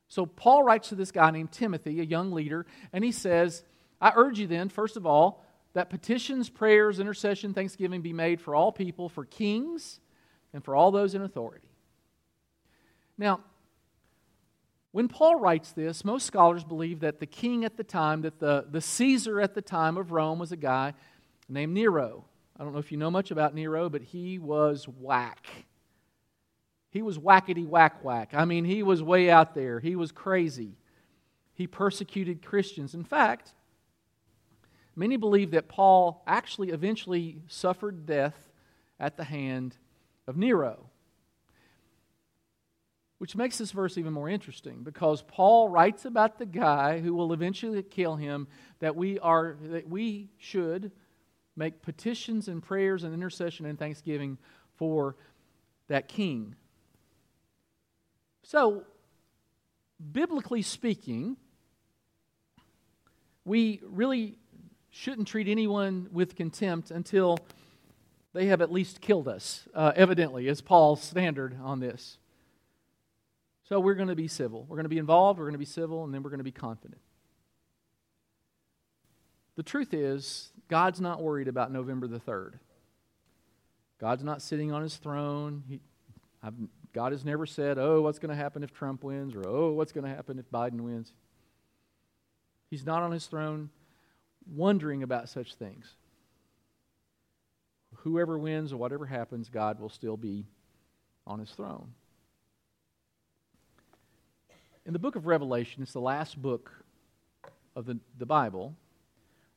So 0.08 0.26
Paul 0.26 0.63
writes 0.63 0.89
to 0.89 0.96
this 0.96 1.12
guy 1.12 1.32
named 1.32 1.52
Timothy, 1.52 2.00
a 2.00 2.04
young 2.04 2.32
leader, 2.32 2.65
and 2.93 3.04
he 3.04 3.12
says, 3.12 3.63
I 4.00 4.13
urge 4.15 4.39
you 4.39 4.48
then, 4.48 4.70
first 4.70 4.96
of 4.96 5.06
all, 5.06 5.43
that 5.74 5.89
petitions, 5.89 6.50
prayers, 6.50 7.00
intercession, 7.00 7.54
thanksgiving 7.54 8.02
be 8.02 8.13
made 8.13 8.41
for 8.41 8.56
all 8.56 8.72
people, 8.72 9.10
for 9.10 9.26
kings, 9.26 10.00
and 10.54 10.63
for 10.63 10.76
all 10.76 10.91
those 10.91 11.13
in 11.13 11.22
authority. 11.22 11.67
Now, 13.17 13.41
when 14.91 15.08
Paul 15.08 15.36
writes 15.36 15.74
this, 15.74 16.06
most 16.06 16.26
scholars 16.26 16.63
believe 16.63 17.02
that 17.02 17.20
the 17.20 17.26
king 17.26 17.65
at 17.65 17.78
the 17.78 17.84
time, 17.84 18.22
that 18.22 18.39
the, 18.39 18.65
the 18.70 18.82
Caesar 18.82 19.41
at 19.41 19.54
the 19.54 19.62
time 19.62 19.98
of 19.98 20.12
Rome 20.12 20.39
was 20.39 20.52
a 20.52 20.58
guy 20.58 20.93
named 21.50 21.74
Nero. 21.74 22.26
I 22.58 22.63
don't 22.63 22.74
know 22.74 22.80
if 22.80 22.91
you 22.91 22.98
know 22.98 23.12
much 23.12 23.30
about 23.30 23.54
Nero, 23.54 23.89
but 23.89 24.02
he 24.02 24.39
was 24.39 24.88
whack. 24.88 25.48
He 26.89 27.02
was 27.02 27.17
whackety 27.17 27.67
whack 27.67 28.04
whack. 28.04 28.34
I 28.34 28.45
mean, 28.45 28.65
he 28.65 28.84
was 28.84 29.04
way 29.04 29.30
out 29.30 29.54
there. 29.54 29.80
He 29.80 29.95
was 29.95 30.12
crazy. 30.12 30.78
He 31.54 31.67
persecuted 31.67 32.41
Christians. 32.41 32.93
In 32.93 33.04
fact, 33.04 33.54
many 34.95 35.17
believe 35.17 35.52
that 35.52 35.67
Paul 35.67 36.23
actually 36.26 36.69
eventually 36.69 37.41
suffered 37.47 38.06
death 38.06 38.52
at 39.00 39.17
the 39.17 39.26
hand 39.26 39.76
of 40.28 40.38
Nero. 40.38 40.89
Which 43.17 43.36
makes 43.36 43.58
this 43.58 43.71
verse 43.71 43.97
even 43.97 44.13
more 44.13 44.30
interesting 44.30 44.84
because 44.84 45.23
Paul 45.23 45.69
writes 45.69 46.06
about 46.06 46.38
the 46.38 46.45
guy 46.45 47.00
who 47.00 47.15
will 47.15 47.34
eventually 47.34 47.82
kill 47.82 48.15
him 48.15 48.47
that 48.80 48.95
we 48.95 49.17
are 49.19 49.58
that 49.63 49.89
we 49.89 50.30
should 50.38 50.91
make 51.56 51.82
petitions 51.82 52.47
and 52.47 52.62
prayers 52.62 53.04
and 53.04 53.15
intercession 53.15 53.65
and 53.65 53.80
thanksgiving 53.80 54.38
for 54.76 55.15
that 55.88 56.08
king 56.08 56.56
so, 58.48 58.84
biblically 60.14 60.62
speaking, 60.62 61.36
we 63.44 63.82
really 63.84 64.38
shouldn't 64.90 65.28
treat 65.28 65.50
anyone 65.50 66.08
with 66.14 66.38
contempt 66.38 66.90
until 66.90 67.40
they 68.32 68.46
have 68.46 68.62
at 68.62 68.72
least 68.72 69.02
killed 69.02 69.28
us, 69.28 69.68
uh, 69.76 69.92
evidently, 69.98 70.48
is 70.48 70.62
Paul's 70.62 71.04
standard 71.04 71.58
on 71.62 71.82
this. 71.82 72.20
So 73.64 73.82
we're 73.82 73.96
going 73.96 74.08
to 74.08 74.16
be 74.16 74.30
civil. 74.30 74.66
We're 74.70 74.78
going 74.78 74.86
to 74.86 74.90
be 74.90 74.98
involved, 74.98 75.40
we're 75.40 75.48
going 75.48 75.52
to 75.52 75.60
be 75.60 75.66
civil, 75.66 76.06
and 76.06 76.14
then 76.14 76.24
we're 76.24 76.30
going 76.30 76.38
to 76.38 76.46
be 76.46 76.52
confident. 76.54 77.02
The 79.58 79.64
truth 79.64 79.94
is, 79.94 80.54
God's 80.70 81.02
not 81.02 81.22
worried 81.22 81.50
about 81.50 81.70
November 81.70 82.08
the 82.08 82.22
3rd. 82.22 82.54
God's 84.00 84.24
not 84.24 84.42
sitting 84.42 84.72
on 84.72 84.84
his 84.84 84.96
throne. 84.96 85.64
He, 85.68 85.82
I've 86.42 86.54
God 86.93 87.12
has 87.12 87.23
never 87.23 87.45
said, 87.45 87.78
oh, 87.78 88.02
what's 88.02 88.19
going 88.19 88.30
to 88.30 88.36
happen 88.36 88.63
if 88.63 88.73
Trump 88.73 89.04
wins 89.04 89.36
or 89.36 89.47
oh, 89.47 89.71
what's 89.71 89.91
going 89.91 90.04
to 90.04 90.10
happen 90.10 90.39
if 90.39 90.50
Biden 90.50 90.82
wins. 90.82 91.13
He's 92.69 92.86
not 92.86 93.04
on 93.04 93.12
his 93.12 93.26
throne 93.28 93.69
wondering 94.56 95.04
about 95.04 95.30
such 95.30 95.56
things. 95.56 95.95
Whoever 97.97 98.38
wins 98.38 98.73
or 98.73 98.78
whatever 98.78 99.06
happens, 99.06 99.50
God 99.50 99.80
will 99.80 99.89
still 99.89 100.17
be 100.17 100.45
on 101.26 101.39
his 101.39 101.52
throne. 101.52 101.93
In 104.86 104.93
the 104.93 105.00
book 105.00 105.15
of 105.15 105.28
Revelation, 105.28 105.84
it's 105.84 105.93
the 105.93 106.00
last 106.00 106.41
book 106.41 106.71
of 107.76 107.86
the, 107.86 108.00
the 108.17 108.26
Bible. 108.26 108.76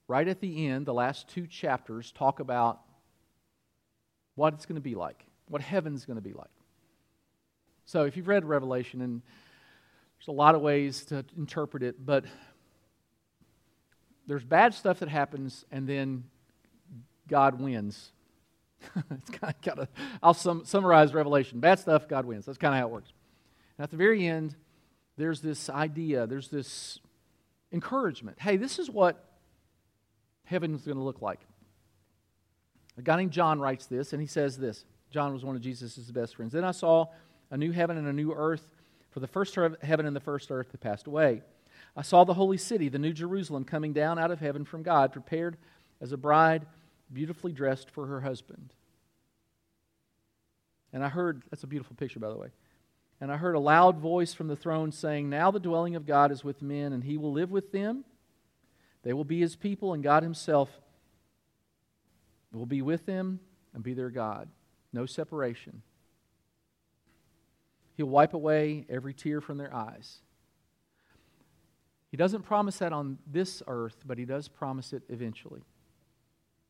Right 0.08 0.26
at 0.26 0.40
the 0.40 0.66
end, 0.66 0.86
the 0.86 0.94
last 0.94 1.28
two 1.28 1.46
chapters 1.46 2.10
talk 2.10 2.40
about 2.40 2.80
what 4.34 4.54
it's 4.54 4.66
going 4.66 4.76
to 4.76 4.80
be 4.80 4.96
like, 4.96 5.24
what 5.48 5.62
heaven's 5.62 6.04
going 6.04 6.16
to 6.16 6.22
be 6.22 6.32
like. 6.32 6.50
So 7.90 8.04
if 8.04 8.16
you've 8.16 8.28
read 8.28 8.44
Revelation, 8.44 9.00
and 9.00 9.20
there's 10.16 10.28
a 10.28 10.30
lot 10.30 10.54
of 10.54 10.60
ways 10.60 11.04
to 11.06 11.24
interpret 11.36 11.82
it, 11.82 12.06
but 12.06 12.24
there's 14.28 14.44
bad 14.44 14.74
stuff 14.74 15.00
that 15.00 15.08
happens, 15.08 15.64
and 15.72 15.88
then 15.88 16.22
God 17.26 17.60
wins. 17.60 18.12
it's 19.10 19.30
kind 19.30 19.52
of, 19.52 19.60
kind 19.60 19.78
of 19.80 19.88
I'll 20.22 20.34
sum, 20.34 20.64
summarize 20.64 21.12
Revelation. 21.12 21.58
Bad 21.58 21.80
stuff, 21.80 22.06
God 22.06 22.26
wins. 22.26 22.46
That's 22.46 22.58
kind 22.58 22.72
of 22.72 22.78
how 22.78 22.86
it 22.86 22.92
works. 22.92 23.12
And 23.76 23.82
at 23.82 23.90
the 23.90 23.96
very 23.96 24.24
end, 24.24 24.54
there's 25.16 25.40
this 25.40 25.68
idea, 25.68 26.28
there's 26.28 26.46
this 26.46 27.00
encouragement. 27.72 28.38
Hey, 28.38 28.56
this 28.56 28.78
is 28.78 28.88
what 28.88 29.32
heaven's 30.44 30.84
going 30.84 30.96
to 30.96 31.02
look 31.02 31.22
like. 31.22 31.40
A 32.96 33.02
guy 33.02 33.16
named 33.16 33.32
John 33.32 33.58
writes 33.58 33.86
this, 33.86 34.12
and 34.12 34.22
he 34.22 34.28
says 34.28 34.58
this. 34.58 34.84
John 35.10 35.32
was 35.32 35.44
one 35.44 35.56
of 35.56 35.60
Jesus' 35.60 35.98
best 36.12 36.36
friends. 36.36 36.52
Then 36.52 36.62
I 36.62 36.70
saw 36.70 37.06
a 37.50 37.56
new 37.56 37.72
heaven 37.72 37.96
and 37.96 38.06
a 38.06 38.12
new 38.12 38.32
earth, 38.32 38.66
for 39.10 39.20
the 39.20 39.26
first 39.26 39.56
heaven 39.82 40.06
and 40.06 40.14
the 40.14 40.20
first 40.20 40.50
earth 40.50 40.70
had 40.70 40.80
passed 40.80 41.06
away. 41.06 41.42
I 41.96 42.02
saw 42.02 42.24
the 42.24 42.34
holy 42.34 42.56
city, 42.56 42.88
the 42.88 42.98
new 42.98 43.12
Jerusalem, 43.12 43.64
coming 43.64 43.92
down 43.92 44.18
out 44.18 44.30
of 44.30 44.40
heaven 44.40 44.64
from 44.64 44.82
God, 44.82 45.12
prepared 45.12 45.56
as 46.00 46.12
a 46.12 46.16
bride 46.16 46.66
beautifully 47.12 47.52
dressed 47.52 47.90
for 47.90 48.06
her 48.06 48.20
husband. 48.20 48.72
And 50.92 51.04
I 51.04 51.08
heard, 51.08 51.42
that's 51.50 51.62
a 51.62 51.68
beautiful 51.68 51.96
picture, 51.96 52.20
by 52.20 52.28
the 52.28 52.36
way. 52.36 52.48
And 53.20 53.30
I 53.30 53.36
heard 53.36 53.54
a 53.54 53.60
loud 53.60 53.98
voice 53.98 54.32
from 54.32 54.48
the 54.48 54.56
throne 54.56 54.92
saying, 54.92 55.28
Now 55.28 55.50
the 55.50 55.60
dwelling 55.60 55.94
of 55.94 56.06
God 56.06 56.32
is 56.32 56.42
with 56.42 56.62
men, 56.62 56.92
and 56.92 57.04
he 57.04 57.16
will 57.16 57.32
live 57.32 57.50
with 57.50 57.72
them. 57.72 58.04
They 59.02 59.12
will 59.12 59.24
be 59.24 59.40
his 59.40 59.56
people, 59.56 59.92
and 59.92 60.02
God 60.02 60.22
himself 60.22 60.70
will 62.52 62.66
be 62.66 62.82
with 62.82 63.06
them 63.06 63.40
and 63.74 63.82
be 63.82 63.94
their 63.94 64.10
God. 64.10 64.48
No 64.92 65.06
separation. 65.06 65.82
He'll 68.00 68.06
wipe 68.06 68.32
away 68.32 68.86
every 68.88 69.12
tear 69.12 69.42
from 69.42 69.58
their 69.58 69.74
eyes. 69.74 70.20
He 72.10 72.16
doesn't 72.16 72.44
promise 72.44 72.78
that 72.78 72.94
on 72.94 73.18
this 73.30 73.62
earth, 73.66 73.96
but 74.06 74.16
he 74.16 74.24
does 74.24 74.48
promise 74.48 74.94
it 74.94 75.02
eventually. 75.10 75.60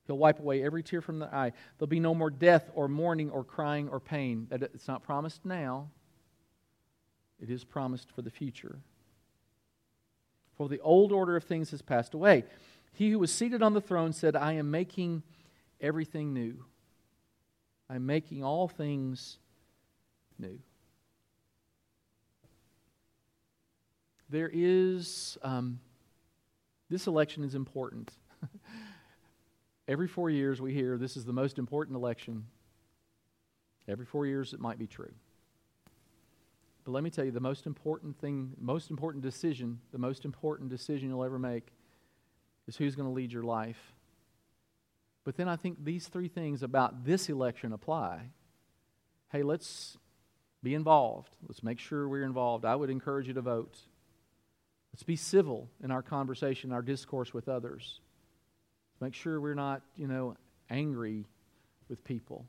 He'll 0.08 0.18
wipe 0.18 0.40
away 0.40 0.64
every 0.64 0.82
tear 0.82 1.00
from 1.00 1.20
the 1.20 1.32
eye. 1.32 1.52
There'll 1.78 1.86
be 1.86 2.00
no 2.00 2.16
more 2.16 2.30
death 2.30 2.68
or 2.74 2.88
mourning 2.88 3.30
or 3.30 3.44
crying 3.44 3.88
or 3.88 4.00
pain. 4.00 4.48
It's 4.50 4.88
not 4.88 5.04
promised 5.04 5.44
now, 5.44 5.90
it 7.40 7.48
is 7.48 7.62
promised 7.62 8.10
for 8.10 8.22
the 8.22 8.30
future. 8.30 8.80
For 10.56 10.68
the 10.68 10.80
old 10.80 11.12
order 11.12 11.36
of 11.36 11.44
things 11.44 11.70
has 11.70 11.80
passed 11.80 12.12
away. 12.12 12.42
He 12.92 13.12
who 13.12 13.20
was 13.20 13.32
seated 13.32 13.62
on 13.62 13.72
the 13.72 13.80
throne 13.80 14.12
said, 14.12 14.34
I 14.34 14.54
am 14.54 14.72
making 14.72 15.22
everything 15.80 16.34
new. 16.34 16.64
I'm 17.88 18.04
making 18.04 18.42
all 18.42 18.66
things 18.66 19.38
new. 20.36 20.58
There 24.30 24.50
is, 24.52 25.36
um, 25.42 25.80
this 26.88 27.06
election 27.06 27.42
is 27.44 27.54
important. 27.54 28.10
Every 29.88 30.06
four 30.06 30.30
years 30.30 30.60
we 30.60 30.72
hear 30.72 30.96
this 30.96 31.16
is 31.16 31.24
the 31.24 31.32
most 31.32 31.58
important 31.58 31.96
election. 31.96 32.46
Every 33.88 34.06
four 34.06 34.26
years 34.26 34.54
it 34.54 34.60
might 34.60 34.78
be 34.78 34.86
true. 34.86 35.12
But 36.84 36.92
let 36.92 37.02
me 37.02 37.10
tell 37.10 37.24
you 37.24 37.32
the 37.32 37.40
most 37.40 37.66
important 37.66 38.18
thing, 38.20 38.52
most 38.60 38.90
important 38.90 39.22
decision, 39.22 39.80
the 39.92 39.98
most 39.98 40.24
important 40.24 40.70
decision 40.70 41.08
you'll 41.08 41.24
ever 41.24 41.38
make 41.38 41.66
is 42.68 42.76
who's 42.76 42.94
going 42.94 43.08
to 43.08 43.12
lead 43.12 43.32
your 43.32 43.42
life. 43.42 43.92
But 45.24 45.36
then 45.36 45.48
I 45.48 45.56
think 45.56 45.84
these 45.84 46.06
three 46.08 46.28
things 46.28 46.62
about 46.62 47.04
this 47.04 47.28
election 47.28 47.72
apply. 47.72 48.30
Hey, 49.30 49.42
let's 49.42 49.98
be 50.62 50.74
involved. 50.74 51.36
Let's 51.46 51.62
make 51.62 51.78
sure 51.78 52.08
we're 52.08 52.24
involved. 52.24 52.64
I 52.64 52.76
would 52.76 52.90
encourage 52.90 53.26
you 53.26 53.34
to 53.34 53.42
vote. 53.42 53.76
Let's 54.92 55.02
be 55.02 55.16
civil 55.16 55.70
in 55.82 55.90
our 55.90 56.02
conversation, 56.02 56.72
our 56.72 56.82
discourse 56.82 57.32
with 57.32 57.48
others. 57.48 58.00
Make 59.00 59.14
sure 59.14 59.40
we're 59.40 59.54
not, 59.54 59.82
you 59.96 60.06
know, 60.06 60.36
angry 60.68 61.26
with 61.88 62.04
people. 62.04 62.46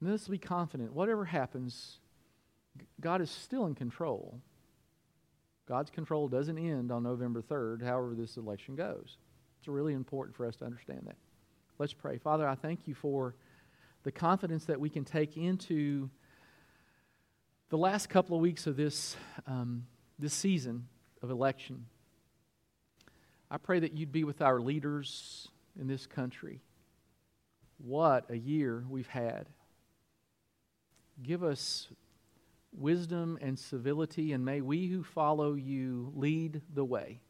And 0.00 0.10
let's 0.10 0.28
be 0.28 0.38
confident. 0.38 0.92
Whatever 0.92 1.24
happens, 1.24 1.98
God 3.00 3.20
is 3.20 3.30
still 3.30 3.66
in 3.66 3.74
control. 3.74 4.40
God's 5.66 5.90
control 5.90 6.28
doesn't 6.28 6.58
end 6.58 6.90
on 6.90 7.02
November 7.02 7.42
3rd, 7.42 7.82
however, 7.82 8.14
this 8.14 8.36
election 8.36 8.74
goes. 8.74 9.16
It's 9.58 9.68
really 9.68 9.94
important 9.94 10.36
for 10.36 10.46
us 10.46 10.56
to 10.56 10.64
understand 10.64 11.02
that. 11.06 11.16
Let's 11.78 11.94
pray. 11.94 12.18
Father, 12.18 12.46
I 12.46 12.54
thank 12.54 12.86
you 12.86 12.94
for 12.94 13.34
the 14.02 14.12
confidence 14.12 14.66
that 14.66 14.78
we 14.78 14.90
can 14.90 15.04
take 15.04 15.36
into 15.36 16.10
the 17.70 17.78
last 17.78 18.08
couple 18.08 18.36
of 18.36 18.42
weeks 18.42 18.66
of 18.66 18.76
this, 18.76 19.16
um, 19.46 19.86
this 20.18 20.34
season 20.34 20.86
of 21.24 21.30
election. 21.30 21.86
I 23.50 23.56
pray 23.56 23.80
that 23.80 23.96
you'd 23.96 24.12
be 24.12 24.24
with 24.24 24.42
our 24.42 24.60
leaders 24.60 25.48
in 25.80 25.88
this 25.88 26.06
country. 26.06 26.60
What 27.78 28.30
a 28.30 28.36
year 28.36 28.84
we've 28.88 29.08
had. 29.08 29.48
Give 31.22 31.42
us 31.42 31.88
wisdom 32.72 33.38
and 33.40 33.58
civility, 33.58 34.32
and 34.32 34.44
may 34.44 34.60
we 34.60 34.86
who 34.86 35.02
follow 35.02 35.54
you 35.54 36.12
lead 36.14 36.60
the 36.72 36.84
way 36.84 37.20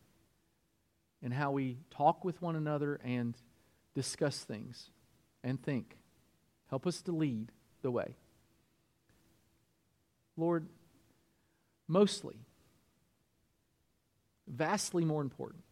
in 1.23 1.31
how 1.31 1.53
we 1.53 1.79
talk 1.91 2.25
with 2.25 2.43
one 2.43 2.57
another 2.57 3.01
and 3.05 3.37
discuss 3.95 4.39
things 4.39 4.91
and 5.45 5.63
think. 5.63 5.97
Help 6.69 6.87
us 6.87 7.01
to 7.03 7.13
lead 7.13 7.53
the 7.83 7.91
way. 7.91 8.17
Lord, 10.37 10.67
mostly, 11.87 12.41
vastly 14.47 15.05
more 15.05 15.23
important, 15.23 15.63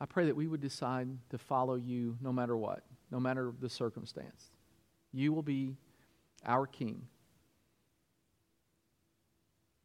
I 0.00 0.06
pray 0.06 0.26
that 0.26 0.36
we 0.36 0.46
would 0.46 0.60
decide 0.60 1.08
to 1.30 1.38
follow 1.38 1.74
you 1.74 2.16
no 2.20 2.32
matter 2.32 2.56
what, 2.56 2.82
no 3.10 3.18
matter 3.18 3.52
the 3.60 3.68
circumstance. 3.68 4.50
You 5.12 5.32
will 5.32 5.42
be 5.42 5.76
our 6.44 6.66
King. 6.66 7.06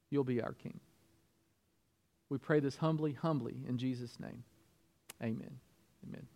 You'll 0.10 0.26
be 0.26 0.42
our 0.42 0.54
King. 0.54 0.80
We 2.30 2.38
pray 2.38 2.60
this 2.60 2.76
humbly, 2.76 3.14
humbly 3.14 3.56
in 3.68 3.78
Jesus' 3.78 4.20
name. 4.20 4.44
Amen. 5.22 5.60
Amen. 6.08 6.28